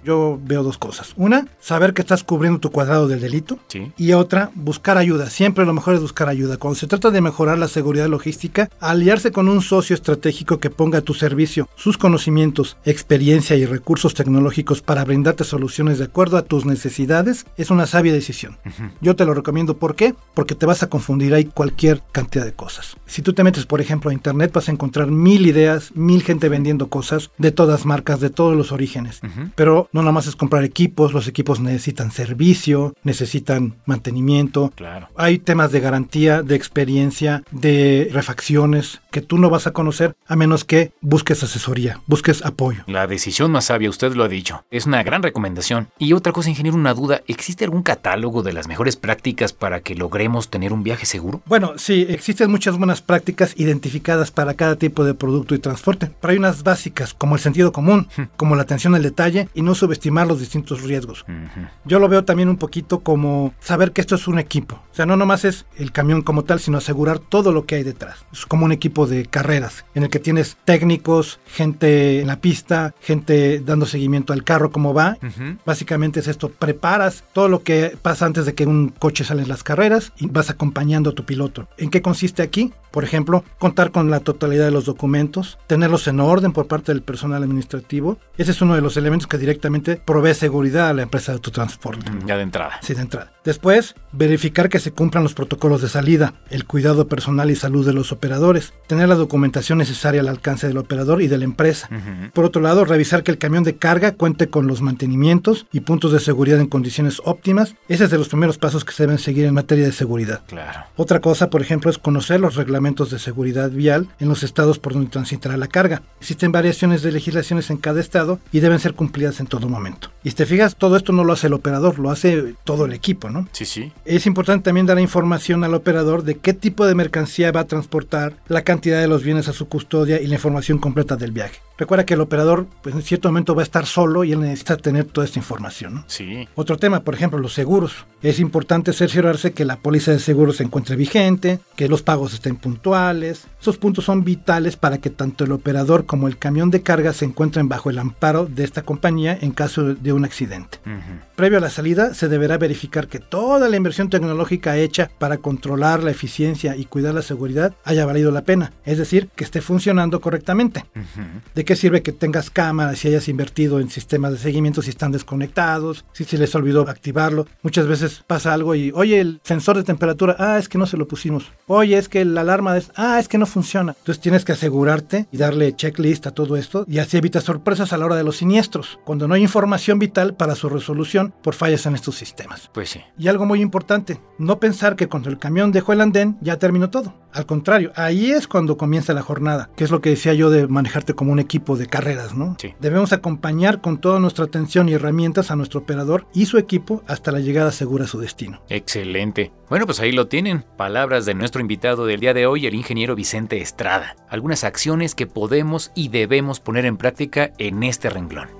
Yo 0.03 0.39
veo 0.43 0.63
dos 0.63 0.77
cosas. 0.77 1.13
Una, 1.15 1.47
saber 1.59 1.93
que 1.93 2.01
estás 2.01 2.23
cubriendo 2.23 2.59
tu 2.59 2.71
cuadrado 2.71 3.07
del 3.07 3.21
delito. 3.21 3.59
Sí. 3.67 3.91
Y 3.97 4.13
otra, 4.13 4.51
buscar 4.55 4.97
ayuda. 4.97 5.29
Siempre 5.29 5.65
lo 5.65 5.73
mejor 5.73 5.95
es 5.95 6.01
buscar 6.01 6.29
ayuda. 6.29 6.57
Cuando 6.57 6.79
se 6.79 6.87
trata 6.87 7.11
de 7.11 7.21
mejorar 7.21 7.57
la 7.57 7.67
seguridad 7.67 8.07
logística, 8.07 8.69
aliarse 8.79 9.31
con 9.31 9.49
un 9.49 9.61
socio 9.61 9.93
estratégico 9.93 10.59
que 10.59 10.69
ponga 10.69 10.99
a 10.99 11.01
tu 11.01 11.13
servicio 11.13 11.69
sus 11.75 11.97
conocimientos, 11.97 12.77
experiencia 12.85 13.55
y 13.55 13.65
recursos 13.65 14.13
tecnológicos 14.13 14.81
para 14.81 15.05
brindarte 15.05 15.43
soluciones 15.43 15.99
de 15.99 16.05
acuerdo 16.05 16.37
a 16.37 16.43
tus 16.43 16.65
necesidades 16.65 17.45
es 17.57 17.71
una 17.71 17.87
sabia 17.87 18.13
decisión. 18.13 18.57
Yo 19.01 19.15
te 19.15 19.25
lo 19.25 19.33
recomiendo. 19.33 19.77
¿Por 19.77 19.95
qué? 19.95 20.15
Porque 20.33 20.55
te 20.55 20.65
vas 20.65 20.83
a 20.83 20.89
confundir 20.89 21.33
ahí 21.33 21.45
cualquier 21.45 22.01
cantidad 22.11 22.45
de 22.45 22.53
cosas. 22.53 22.97
Si 23.05 23.21
tú 23.21 23.33
te 23.33 23.43
metes, 23.43 23.65
por 23.65 23.81
ejemplo, 23.81 24.09
a 24.09 24.13
internet, 24.13 24.51
vas 24.53 24.69
a 24.69 24.71
encontrar 24.71 25.07
mil 25.07 25.45
ideas, 25.45 25.91
mil 25.95 26.23
gente 26.23 26.49
vendiendo 26.49 26.87
cosas 26.89 27.31
de 27.37 27.51
todas 27.51 27.85
marcas, 27.85 28.19
de 28.19 28.29
todos 28.29 28.55
los 28.55 28.71
orígenes. 28.71 29.21
Pero 29.55 29.88
no 29.91 30.01
nada 30.01 30.11
más 30.11 30.27
es 30.27 30.35
comprar 30.35 30.63
equipos, 30.63 31.13
los 31.13 31.27
equipos 31.27 31.59
necesitan 31.59 32.11
servicio, 32.11 32.95
necesitan 33.03 33.75
mantenimiento. 33.85 34.71
Claro. 34.75 35.09
Hay 35.15 35.39
temas 35.39 35.71
de 35.71 35.79
garantía, 35.79 36.41
de 36.41 36.55
experiencia, 36.55 37.43
de 37.51 38.09
refacciones 38.11 39.01
que 39.11 39.21
tú 39.21 39.37
no 39.37 39.49
vas 39.49 39.67
a 39.67 39.71
conocer 39.71 40.15
a 40.27 40.35
menos 40.35 40.65
que 40.65 40.91
busques 41.01 41.43
asesoría, 41.43 42.01
busques 42.07 42.45
apoyo. 42.45 42.83
La 42.87 43.07
decisión 43.07 43.51
más 43.51 43.65
sabia, 43.65 43.89
usted 43.89 44.13
lo 44.13 44.23
ha 44.23 44.27
dicho. 44.27 44.63
Es 44.71 44.85
una 44.85 45.03
gran 45.03 45.23
recomendación. 45.23 45.87
Y 45.97 46.13
otra 46.13 46.33
cosa, 46.33 46.49
ingeniero, 46.49 46.77
una 46.77 46.93
duda. 46.93 47.21
¿Existe 47.27 47.65
algún 47.65 47.83
catálogo 47.83 48.43
de 48.43 48.53
las 48.53 48.67
mejores 48.67 48.95
prácticas 48.95 49.53
para 49.53 49.81
que 49.81 49.95
logremos 49.95 50.49
tener 50.49 50.73
un 50.73 50.83
viaje 50.83 51.05
seguro? 51.05 51.41
Bueno, 51.45 51.73
sí, 51.77 52.05
existen 52.09 52.51
muchas 52.51 52.77
buenas 52.77 53.01
prácticas 53.01 53.53
identificadas 53.57 54.31
para 54.31 54.53
cada 54.53 54.75
tipo 54.75 55.03
de 55.03 55.13
producto 55.13 55.55
y 55.55 55.59
transporte, 55.59 56.11
pero 56.21 56.31
hay 56.31 56.37
unas 56.37 56.63
básicas 56.63 57.13
como 57.13 57.35
el 57.35 57.41
sentido 57.41 57.71
común, 57.71 58.07
como 58.37 58.55
la 58.55 58.63
atención 58.63 58.95
al 58.95 59.03
detalle 59.03 59.49
y 59.53 59.61
no 59.61 59.75
subestimar 59.79 60.27
los 60.27 60.39
distintos 60.39 60.81
riesgos. 60.83 61.23
Ujú. 61.23 61.67
Yo 61.85 61.99
lo 61.99 62.07
veo 62.07 62.25
también 62.25 62.49
un 62.49 62.57
poquito 62.57 62.99
como 62.99 63.53
saber 63.59 63.91
que 63.91 64.01
esto 64.01 64.15
es 64.15 64.27
un 64.27 64.39
equipo. 64.39 64.75
O 64.91 64.95
sea, 64.95 65.05
no 65.05 65.17
nomás 65.17 65.45
es 65.45 65.65
el 65.77 65.91
camión 65.91 66.21
como 66.21 66.43
tal, 66.43 66.59
sino 66.59 66.77
asegurar 66.77 67.19
todo 67.19 67.51
lo 67.51 67.65
que 67.65 67.75
hay 67.75 67.83
detrás. 67.83 68.25
Es 68.31 68.45
como 68.45 68.65
un 68.65 68.71
equipo 68.71 69.07
de 69.07 69.25
carreras 69.25 69.85
en 69.95 70.03
el 70.03 70.09
que 70.09 70.19
tienes 70.19 70.57
técnicos, 70.65 71.39
gente 71.45 72.19
en 72.21 72.27
la 72.27 72.41
pista, 72.41 72.93
gente 73.01 73.59
dando 73.59 73.85
seguimiento 73.85 74.33
al 74.33 74.43
carro, 74.43 74.71
cómo 74.71 74.93
va. 74.93 75.17
Ujú. 75.23 75.57
Básicamente 75.65 76.19
es 76.19 76.27
esto, 76.27 76.49
preparas 76.49 77.23
todo 77.33 77.47
lo 77.47 77.63
que 77.63 77.97
pasa 78.01 78.25
antes 78.25 78.45
de 78.45 78.53
que 78.53 78.65
un 78.65 78.89
coche 78.89 79.23
sale 79.23 79.43
en 79.43 79.49
las 79.49 79.63
carreras 79.63 80.13
y 80.17 80.27
vas 80.27 80.49
acompañando 80.49 81.11
a 81.11 81.13
tu 81.13 81.25
piloto. 81.25 81.67
¿En 81.77 81.89
qué 81.89 82.01
consiste 82.01 82.41
aquí? 82.41 82.73
Por 82.91 83.03
ejemplo, 83.03 83.43
contar 83.59 83.91
con 83.91 84.09
la 84.09 84.19
totalidad 84.19 84.65
de 84.65 84.71
los 84.71 84.85
documentos, 84.85 85.59
tenerlos 85.67 86.07
en 86.07 86.19
orden 86.19 86.53
por 86.53 86.67
parte 86.67 86.91
del 86.91 87.03
personal 87.03 87.43
administrativo. 87.43 88.17
Ese 88.37 88.51
es 88.51 88.61
uno 88.61 88.75
de 88.75 88.81
los 88.81 88.97
elementos 88.97 89.27
que 89.27 89.37
directamente 89.37 89.68
provee 90.05 90.33
seguridad 90.33 90.89
a 90.89 90.93
la 90.93 91.03
empresa 91.03 91.33
de 91.33 91.39
tu 91.39 91.51
transporte. 91.51 92.11
Ya 92.25 92.37
de 92.37 92.43
entrada. 92.43 92.79
Sí, 92.81 92.93
de 92.93 93.01
entrada. 93.01 93.33
Después, 93.43 93.95
verificar 94.11 94.69
que 94.69 94.79
se 94.79 94.91
cumplan 94.91 95.23
los 95.23 95.33
protocolos 95.33 95.81
de 95.81 95.89
salida, 95.89 96.33
el 96.49 96.65
cuidado 96.65 97.07
personal 97.07 97.49
y 97.49 97.55
salud 97.55 97.85
de 97.85 97.93
los 97.93 98.11
operadores, 98.11 98.73
tener 98.87 99.07
la 99.09 99.15
documentación 99.15 99.77
necesaria 99.77 100.21
al 100.21 100.27
alcance 100.27 100.67
del 100.67 100.77
operador 100.77 101.21
y 101.21 101.27
de 101.27 101.37
la 101.37 101.45
empresa. 101.45 101.89
Por 102.33 102.45
otro 102.45 102.61
lado, 102.61 102.85
revisar 102.85 103.23
que 103.23 103.31
el 103.31 103.37
camión 103.37 103.63
de 103.63 103.77
carga 103.77 104.13
cuente 104.13 104.49
con 104.49 104.67
los 104.67 104.81
mantenimientos 104.81 105.67
y 105.71 105.79
puntos 105.81 106.11
de 106.11 106.19
seguridad 106.19 106.59
en 106.59 106.67
condiciones 106.67 107.21
óptimas. 107.23 107.75
Ese 107.87 108.05
es 108.05 108.11
de 108.11 108.17
los 108.17 108.29
primeros 108.29 108.57
pasos 108.57 108.85
que 108.85 108.93
se 108.93 109.03
deben 109.03 109.17
seguir 109.17 109.45
en 109.45 109.53
materia 109.53 109.85
de 109.85 109.93
seguridad. 109.93 110.41
Claro. 110.47 110.85
Otra 110.95 111.19
cosa, 111.19 111.49
por 111.49 111.61
ejemplo, 111.61 111.89
es 111.89 111.97
conocer 111.97 112.39
los 112.39 112.55
reglamentos 112.55 113.09
de 113.09 113.19
seguridad 113.19 113.71
vial 113.71 114.09
en 114.19 114.29
los 114.29 114.43
estados 114.43 114.79
por 114.79 114.93
donde 114.93 115.09
transitará 115.09 115.57
la 115.57 115.67
carga. 115.67 116.01
Existen 116.19 116.51
variaciones 116.51 117.01
de 117.01 117.11
legislaciones 117.11 117.69
en 117.69 117.77
cada 117.77 117.99
estado 117.99 118.39
y 118.51 118.59
deben 118.59 118.79
ser 118.79 118.93
cumplidas 118.93 119.39
en 119.39 119.47
todo 119.59 119.69
momento. 119.69 120.09
Y 120.23 120.29
si 120.29 120.35
te 120.35 120.45
fijas, 120.45 120.75
todo 120.75 120.97
esto 120.97 121.13
no 121.13 121.23
lo 121.23 121.33
hace 121.33 121.47
el 121.47 121.53
operador, 121.53 121.99
lo 121.99 122.11
hace 122.11 122.55
todo 122.63 122.85
el 122.85 122.93
equipo, 122.93 123.29
¿no? 123.29 123.47
Sí, 123.51 123.65
sí. 123.65 123.91
Es 124.05 124.25
importante 124.25 124.65
también 124.65 124.85
dar 124.85 124.99
información 124.99 125.63
al 125.63 125.73
operador 125.73 126.23
de 126.23 126.35
qué 126.35 126.53
tipo 126.53 126.85
de 126.85 126.95
mercancía 126.95 127.51
va 127.51 127.61
a 127.61 127.67
transportar, 127.67 128.33
la 128.47 128.63
cantidad 128.63 128.99
de 128.99 129.07
los 129.07 129.23
bienes 129.23 129.47
a 129.47 129.53
su 129.53 129.67
custodia 129.67 130.21
y 130.21 130.27
la 130.27 130.35
información 130.35 130.77
completa 130.77 131.15
del 131.15 131.31
viaje. 131.31 131.59
Recuerda 131.77 132.05
que 132.05 132.15
el 132.15 132.21
operador, 132.21 132.67
pues 132.83 132.93
en 132.93 133.01
cierto 133.01 133.29
momento 133.29 133.55
va 133.55 133.61
a 133.61 133.63
estar 133.63 133.85
solo 133.85 134.25
y 134.25 134.33
él 134.33 134.41
necesita 134.41 134.75
tener 134.75 135.05
toda 135.05 135.23
esta 135.23 135.39
información. 135.39 135.95
¿no? 135.95 136.03
Sí. 136.07 136.45
Otro 136.55 136.77
tema, 136.77 136.99
por 137.03 137.13
ejemplo, 137.13 137.39
los 137.39 137.53
seguros. 137.53 138.05
Es 138.21 138.41
importante 138.41 138.91
cerciorarse 138.91 139.53
que 139.53 139.63
la 139.63 139.77
póliza 139.77 140.11
de 140.11 140.19
seguros 140.19 140.57
se 140.57 140.63
encuentre 140.63 140.97
vigente, 140.97 141.61
que 141.77 141.87
los 141.87 142.01
pagos 142.01 142.33
estén 142.33 142.57
puntuales. 142.57 143.47
Esos 143.61 143.77
puntos 143.77 144.03
son 144.03 144.25
vitales 144.25 144.75
para 144.75 144.97
que 144.97 145.09
tanto 145.09 145.45
el 145.45 145.53
operador 145.53 146.05
como 146.05 146.27
el 146.27 146.37
camión 146.37 146.69
de 146.69 146.81
carga 146.81 147.13
se 147.13 147.23
encuentren 147.23 147.69
bajo 147.69 147.89
el 147.89 147.99
amparo 147.99 148.45
de 148.45 148.65
esta 148.65 148.81
compañía 148.81 149.37
en 149.39 149.48
caso 149.51 149.95
de 149.95 150.13
un 150.13 150.25
accidente. 150.25 150.79
Ujú. 150.85 151.19
Previo 151.35 151.57
a 151.57 151.61
la 151.61 151.69
salida, 151.69 152.13
se 152.13 152.27
deberá 152.27 152.57
verificar 152.57 153.07
que 153.07 153.19
toda 153.19 153.69
la 153.69 153.77
inversión 153.77 154.09
tecnológica 154.09 154.77
hecha 154.77 155.09
para 155.17 155.37
controlar 155.37 156.03
la 156.03 156.11
eficiencia 156.11 156.75
y 156.75 156.85
cuidar 156.85 157.13
la 157.13 157.21
seguridad 157.21 157.73
haya 157.83 158.05
valido 158.05 158.31
la 158.31 158.43
pena, 158.43 158.73
es 158.85 158.97
decir, 158.97 159.29
que 159.35 159.43
esté 159.43 159.61
funcionando 159.61 160.21
correctamente. 160.21 160.85
Ujú. 160.95 161.21
¿De 161.55 161.65
qué 161.65 161.75
sirve 161.75 162.01
que 162.01 162.11
tengas 162.11 162.49
cámaras 162.49 162.99
si 162.99 163.07
hayas 163.07 163.27
invertido 163.27 163.79
en 163.79 163.89
sistemas 163.89 164.31
de 164.31 164.37
seguimiento 164.37 164.81
si 164.81 164.89
están 164.89 165.11
desconectados, 165.11 166.05
si 166.13 166.23
se 166.25 166.37
les 166.37 166.53
olvidó 166.55 166.81
activarlo? 166.89 167.47
Muchas 167.61 167.87
veces 167.87 168.23
pasa 168.27 168.53
algo 168.53 168.75
y, 168.75 168.91
oye, 168.93 169.19
el 169.19 169.39
sensor 169.43 169.77
de 169.77 169.83
temperatura, 169.83 170.35
ah, 170.39 170.57
es 170.57 170.69
que 170.69 170.77
no 170.77 170.85
se 170.85 170.97
lo 170.97 171.07
pusimos. 171.07 171.51
Oye, 171.67 171.97
es 171.97 172.09
que 172.09 172.25
la 172.25 172.41
alarma 172.41 172.77
es, 172.77 172.91
ah, 172.95 173.19
es 173.19 173.27
que 173.27 173.37
no 173.37 173.45
funciona. 173.45 173.95
Entonces 173.97 174.21
tienes 174.21 174.45
que 174.45 174.53
asegurarte 174.53 175.27
y 175.31 175.37
darle 175.37 175.75
checklist 175.75 176.27
a 176.27 176.31
todo 176.31 176.57
esto 176.57 176.85
y 176.87 176.99
así 176.99 177.17
evitas 177.17 177.43
sorpresas 177.43 177.93
a 177.93 177.97
la 177.97 178.05
hora 178.05 178.15
de 178.15 178.23
los 178.23 178.37
siniestros, 178.37 178.99
cuando 179.05 179.27
no 179.27 179.35
hay 179.39 179.43
información 179.43 179.99
vital 179.99 180.35
para 180.35 180.53
su 180.53 180.67
resolución 180.67 181.33
por 181.41 181.55
fallas 181.55 181.85
en 181.85 181.95
estos 181.95 182.15
sistemas. 182.15 182.69
Pues 182.73 182.89
sí. 182.89 183.01
Y 183.17 183.29
algo 183.29 183.45
muy 183.45 183.61
importante, 183.61 184.19
no 184.37 184.59
pensar 184.59 184.97
que 184.97 185.07
cuando 185.07 185.29
el 185.29 185.39
camión 185.39 185.71
dejó 185.71 185.93
el 185.93 186.01
andén 186.01 186.37
ya 186.41 186.59
terminó 186.59 186.89
todo. 186.89 187.15
Al 187.31 187.45
contrario, 187.45 187.91
ahí 187.95 188.31
es 188.31 188.47
cuando 188.47 188.75
comienza 188.75 189.13
la 189.13 189.21
jornada, 189.21 189.69
que 189.77 189.83
es 189.83 189.91
lo 189.91 190.01
que 190.01 190.09
decía 190.09 190.33
yo 190.33 190.49
de 190.49 190.67
manejarte 190.67 191.13
como 191.13 191.31
un 191.31 191.39
equipo 191.39 191.77
de 191.77 191.85
carreras, 191.85 192.35
¿no? 192.35 192.57
Sí. 192.59 192.73
Debemos 192.81 193.13
acompañar 193.13 193.81
con 193.81 194.01
toda 194.01 194.19
nuestra 194.19 194.45
atención 194.45 194.89
y 194.89 194.93
herramientas 194.93 195.51
a 195.51 195.55
nuestro 195.55 195.79
operador 195.81 196.27
y 196.33 196.47
su 196.47 196.57
equipo 196.57 197.03
hasta 197.07 197.31
la 197.31 197.39
llegada 197.39 197.71
segura 197.71 198.05
a 198.05 198.07
su 198.07 198.19
destino. 198.19 198.61
Excelente. 198.67 199.53
Bueno, 199.69 199.85
pues 199.85 199.99
ahí 199.99 200.11
lo 200.11 200.27
tienen. 200.27 200.65
Palabras 200.75 201.25
de 201.25 201.35
nuestro 201.35 201.61
invitado 201.61 202.05
del 202.05 202.19
día 202.19 202.33
de 202.33 202.47
hoy, 202.47 202.65
el 202.65 202.73
ingeniero 202.73 203.15
Vicente 203.15 203.61
Estrada. 203.61 204.15
Algunas 204.27 204.63
acciones 204.63 205.15
que 205.15 205.27
podemos 205.27 205.91
y 205.95 206.09
debemos 206.09 206.59
poner 206.59 206.85
en 206.85 206.97
práctica 206.97 207.51
en 207.57 207.83
este 207.83 208.09
renglón. 208.09 208.58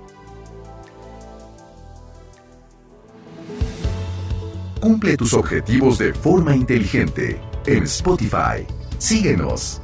Cumple 4.80 5.14
tus 5.18 5.34
objetivos 5.34 5.98
de 5.98 6.14
forma 6.14 6.56
inteligente 6.56 7.38
en 7.66 7.82
Spotify. 7.82 8.66
Síguenos. 8.96 9.78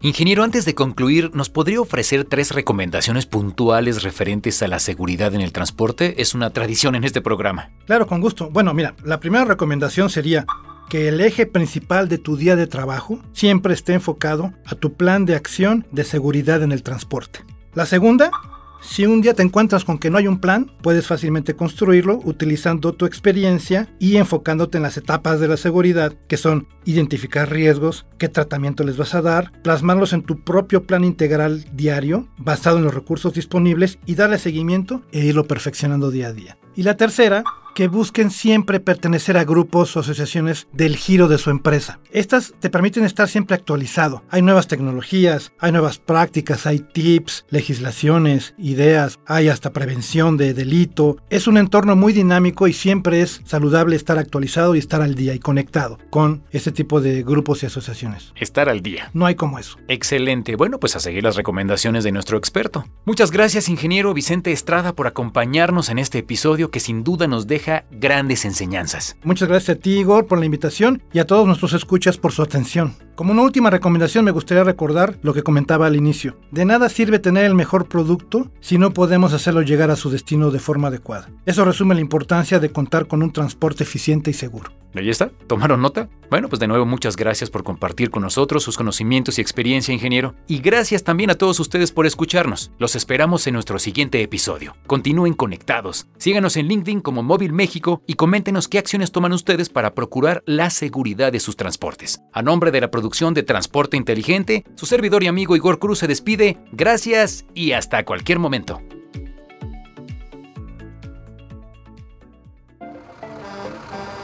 Ingeniero, 0.00 0.42
antes 0.42 0.64
de 0.64 0.74
concluir, 0.74 1.30
¿nos 1.34 1.50
podría 1.50 1.82
ofrecer 1.82 2.24
tres 2.24 2.52
recomendaciones 2.52 3.26
puntuales 3.26 4.02
referentes 4.02 4.62
a 4.62 4.68
la 4.68 4.78
seguridad 4.78 5.34
en 5.34 5.42
el 5.42 5.52
transporte? 5.52 6.22
Es 6.22 6.34
una 6.34 6.50
tradición 6.50 6.94
en 6.94 7.04
este 7.04 7.20
programa. 7.20 7.72
Claro, 7.84 8.06
con 8.06 8.22
gusto. 8.22 8.48
Bueno, 8.48 8.72
mira, 8.72 8.94
la 9.04 9.20
primera 9.20 9.44
recomendación 9.44 10.08
sería 10.08 10.46
que 10.88 11.08
el 11.08 11.20
eje 11.20 11.44
principal 11.44 12.08
de 12.08 12.16
tu 12.16 12.38
día 12.38 12.56
de 12.56 12.66
trabajo 12.66 13.18
siempre 13.32 13.74
esté 13.74 13.92
enfocado 13.92 14.54
a 14.64 14.76
tu 14.76 14.94
plan 14.94 15.26
de 15.26 15.34
acción 15.34 15.86
de 15.92 16.04
seguridad 16.04 16.62
en 16.62 16.72
el 16.72 16.82
transporte. 16.82 17.40
La 17.74 17.84
segunda, 17.84 18.30
si 18.80 19.06
un 19.06 19.20
día 19.20 19.34
te 19.34 19.42
encuentras 19.42 19.84
con 19.84 19.98
que 19.98 20.10
no 20.10 20.18
hay 20.18 20.26
un 20.26 20.38
plan, 20.38 20.70
puedes 20.82 21.06
fácilmente 21.06 21.54
construirlo 21.54 22.20
utilizando 22.24 22.92
tu 22.92 23.06
experiencia 23.06 23.88
y 23.98 24.16
enfocándote 24.16 24.78
en 24.78 24.84
las 24.84 24.96
etapas 24.96 25.40
de 25.40 25.48
la 25.48 25.56
seguridad, 25.56 26.14
que 26.28 26.36
son 26.36 26.68
identificar 26.84 27.50
riesgos, 27.50 28.06
qué 28.18 28.28
tratamiento 28.28 28.84
les 28.84 28.96
vas 28.96 29.14
a 29.14 29.22
dar, 29.22 29.52
plasmarlos 29.62 30.12
en 30.12 30.22
tu 30.22 30.42
propio 30.42 30.84
plan 30.84 31.04
integral 31.04 31.64
diario, 31.72 32.28
basado 32.38 32.78
en 32.78 32.84
los 32.84 32.94
recursos 32.94 33.34
disponibles 33.34 33.98
y 34.06 34.14
darle 34.14 34.38
seguimiento 34.38 35.02
e 35.12 35.24
irlo 35.24 35.46
perfeccionando 35.46 36.10
día 36.10 36.28
a 36.28 36.32
día. 36.32 36.58
Y 36.76 36.84
la 36.84 36.96
tercera, 36.96 37.42
que 37.78 37.86
busquen 37.86 38.32
siempre 38.32 38.80
pertenecer 38.80 39.36
a 39.36 39.44
grupos 39.44 39.96
o 39.96 40.00
asociaciones 40.00 40.66
del 40.72 40.96
giro 40.96 41.28
de 41.28 41.38
su 41.38 41.50
empresa. 41.50 42.00
Estas 42.10 42.52
te 42.58 42.70
permiten 42.70 43.04
estar 43.04 43.28
siempre 43.28 43.54
actualizado. 43.54 44.24
Hay 44.30 44.42
nuevas 44.42 44.66
tecnologías, 44.66 45.52
hay 45.60 45.70
nuevas 45.70 46.00
prácticas, 46.00 46.66
hay 46.66 46.80
tips, 46.80 47.44
legislaciones, 47.50 48.56
ideas, 48.58 49.20
hay 49.26 49.48
hasta 49.48 49.72
prevención 49.72 50.36
de 50.36 50.54
delito. 50.54 51.18
Es 51.30 51.46
un 51.46 51.56
entorno 51.56 51.94
muy 51.94 52.12
dinámico 52.12 52.66
y 52.66 52.72
siempre 52.72 53.20
es 53.20 53.42
saludable 53.44 53.94
estar 53.94 54.18
actualizado 54.18 54.74
y 54.74 54.80
estar 54.80 55.00
al 55.00 55.14
día 55.14 55.34
y 55.34 55.38
conectado 55.38 55.98
con 56.10 56.42
ese 56.50 56.72
tipo 56.72 57.00
de 57.00 57.22
grupos 57.22 57.62
y 57.62 57.66
asociaciones. 57.66 58.32
Estar 58.34 58.68
al 58.68 58.80
día. 58.80 59.10
No 59.12 59.24
hay 59.24 59.36
como 59.36 59.56
eso. 59.56 59.78
Excelente. 59.86 60.56
Bueno, 60.56 60.80
pues 60.80 60.96
a 60.96 60.98
seguir 60.98 61.22
las 61.22 61.36
recomendaciones 61.36 62.02
de 62.02 62.10
nuestro 62.10 62.38
experto. 62.38 62.86
Muchas 63.04 63.30
gracias, 63.30 63.68
ingeniero 63.68 64.14
Vicente 64.14 64.50
Estrada, 64.50 64.94
por 64.94 65.06
acompañarnos 65.06 65.90
en 65.90 66.00
este 66.00 66.18
episodio 66.18 66.72
que 66.72 66.80
sin 66.80 67.04
duda 67.04 67.28
nos 67.28 67.46
deja 67.46 67.67
grandes 67.90 68.44
enseñanzas. 68.44 69.16
Muchas 69.22 69.48
gracias 69.48 69.76
a 69.76 69.80
ti, 69.80 69.98
Igor, 69.98 70.26
por 70.26 70.38
la 70.38 70.46
invitación 70.46 71.02
y 71.12 71.18
a 71.18 71.26
todos 71.26 71.46
nuestros 71.46 71.72
escuchas 71.72 72.18
por 72.18 72.32
su 72.32 72.42
atención. 72.42 73.07
Como 73.18 73.32
una 73.32 73.42
última 73.42 73.68
recomendación 73.68 74.24
me 74.24 74.30
gustaría 74.30 74.62
recordar 74.62 75.18
lo 75.22 75.34
que 75.34 75.42
comentaba 75.42 75.88
al 75.88 75.96
inicio. 75.96 76.36
De 76.52 76.64
nada 76.64 76.88
sirve 76.88 77.18
tener 77.18 77.46
el 77.46 77.56
mejor 77.56 77.88
producto 77.88 78.48
si 78.60 78.78
no 78.78 78.92
podemos 78.92 79.32
hacerlo 79.32 79.62
llegar 79.62 79.90
a 79.90 79.96
su 79.96 80.08
destino 80.08 80.52
de 80.52 80.60
forma 80.60 80.86
adecuada. 80.86 81.28
Eso 81.44 81.64
resume 81.64 81.96
la 81.96 82.00
importancia 82.00 82.60
de 82.60 82.70
contar 82.70 83.08
con 83.08 83.24
un 83.24 83.32
transporte 83.32 83.82
eficiente 83.82 84.30
y 84.30 84.34
seguro. 84.34 84.70
¿Ahí 84.94 85.10
está? 85.10 85.30
¿Tomaron 85.46 85.82
nota? 85.82 86.08
Bueno, 86.30 86.48
pues 86.48 86.60
de 86.60 86.66
nuevo 86.66 86.86
muchas 86.86 87.16
gracias 87.16 87.50
por 87.50 87.62
compartir 87.62 88.10
con 88.10 88.22
nosotros 88.22 88.62
sus 88.62 88.76
conocimientos 88.76 89.38
y 89.38 89.42
experiencia, 89.42 89.92
ingeniero. 89.92 90.34
Y 90.46 90.60
gracias 90.60 91.04
también 91.04 91.30
a 91.30 91.34
todos 91.34 91.60
ustedes 91.60 91.92
por 91.92 92.06
escucharnos. 92.06 92.70
Los 92.78 92.96
esperamos 92.96 93.46
en 93.46 93.54
nuestro 93.54 93.78
siguiente 93.78 94.22
episodio. 94.22 94.76
Continúen 94.86 95.34
conectados. 95.34 96.06
Síganos 96.18 96.56
en 96.56 96.68
LinkedIn 96.68 97.00
como 97.00 97.22
Móvil 97.22 97.52
México 97.52 98.02
y 98.06 98.14
coméntenos 98.14 98.68
qué 98.68 98.78
acciones 98.78 99.12
toman 99.12 99.32
ustedes 99.32 99.68
para 99.68 99.94
procurar 99.94 100.42
la 100.46 100.70
seguridad 100.70 101.32
de 101.32 101.40
sus 101.40 101.56
transportes. 101.56 102.20
A 102.32 102.42
nombre 102.42 102.70
de 102.70 102.80
la 102.80 102.90
de 103.08 103.42
Transporte 103.42 103.96
Inteligente, 103.96 104.64
su 104.74 104.84
servidor 104.86 105.22
y 105.22 105.28
amigo 105.28 105.56
Igor 105.56 105.78
Cruz 105.78 106.00
se 106.00 106.06
despide. 106.06 106.58
Gracias 106.72 107.46
y 107.54 107.72
hasta 107.72 108.04
cualquier 108.04 108.38
momento. 108.38 108.82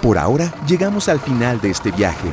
Por 0.03 0.19
ahora 0.19 0.53
llegamos 0.69 1.09
al 1.09 1.19
final 1.19 1.63
de 1.63 1.71
este 1.71 1.91
viaje. 1.91 2.29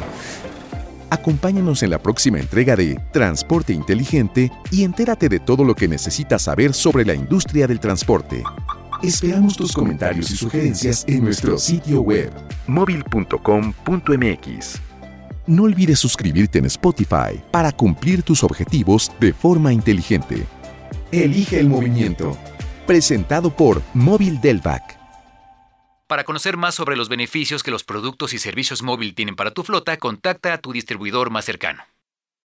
Acompáñanos 1.09 1.83
en 1.83 1.91
la 1.91 1.99
próxima 1.99 2.39
entrega 2.39 2.75
de 2.75 2.99
Transporte 3.13 3.71
Inteligente 3.71 4.51
y 4.71 4.83
entérate 4.83 5.29
de 5.29 5.39
todo 5.39 5.63
lo 5.63 5.73
que 5.73 5.87
necesitas 5.87 6.41
saber 6.41 6.73
sobre 6.73 7.05
la 7.05 7.13
industria 7.13 7.67
del 7.67 7.79
transporte. 7.79 8.43
Esperamos 9.01 9.55
tus 9.55 9.71
comentarios 9.71 10.29
y 10.31 10.35
sugerencias 10.35 11.05
en 11.07 11.23
nuestro 11.23 11.57
sitio 11.57 12.01
web. 12.01 12.29
móvil.com.mx. 12.67 14.90
No 15.47 15.63
olvides 15.63 15.99
suscribirte 15.99 16.59
en 16.59 16.65
Spotify 16.65 17.41
para 17.49 17.71
cumplir 17.71 18.21
tus 18.21 18.43
objetivos 18.43 19.11
de 19.19 19.33
forma 19.33 19.73
inteligente. 19.73 20.45
Elige 21.11 21.59
el 21.59 21.67
movimiento. 21.67 22.37
Presentado 22.85 23.55
por 23.55 23.81
Móvil 23.93 24.39
Delvac. 24.39 24.99
Para 26.07 26.25
conocer 26.25 26.57
más 26.57 26.75
sobre 26.75 26.95
los 26.95 27.09
beneficios 27.09 27.63
que 27.63 27.71
los 27.71 27.83
productos 27.83 28.33
y 28.33 28.37
servicios 28.37 28.83
móvil 28.83 29.15
tienen 29.15 29.35
para 29.35 29.51
tu 29.51 29.63
flota, 29.63 29.97
contacta 29.97 30.53
a 30.53 30.57
tu 30.57 30.73
distribuidor 30.73 31.31
más 31.31 31.45
cercano. 31.45 31.83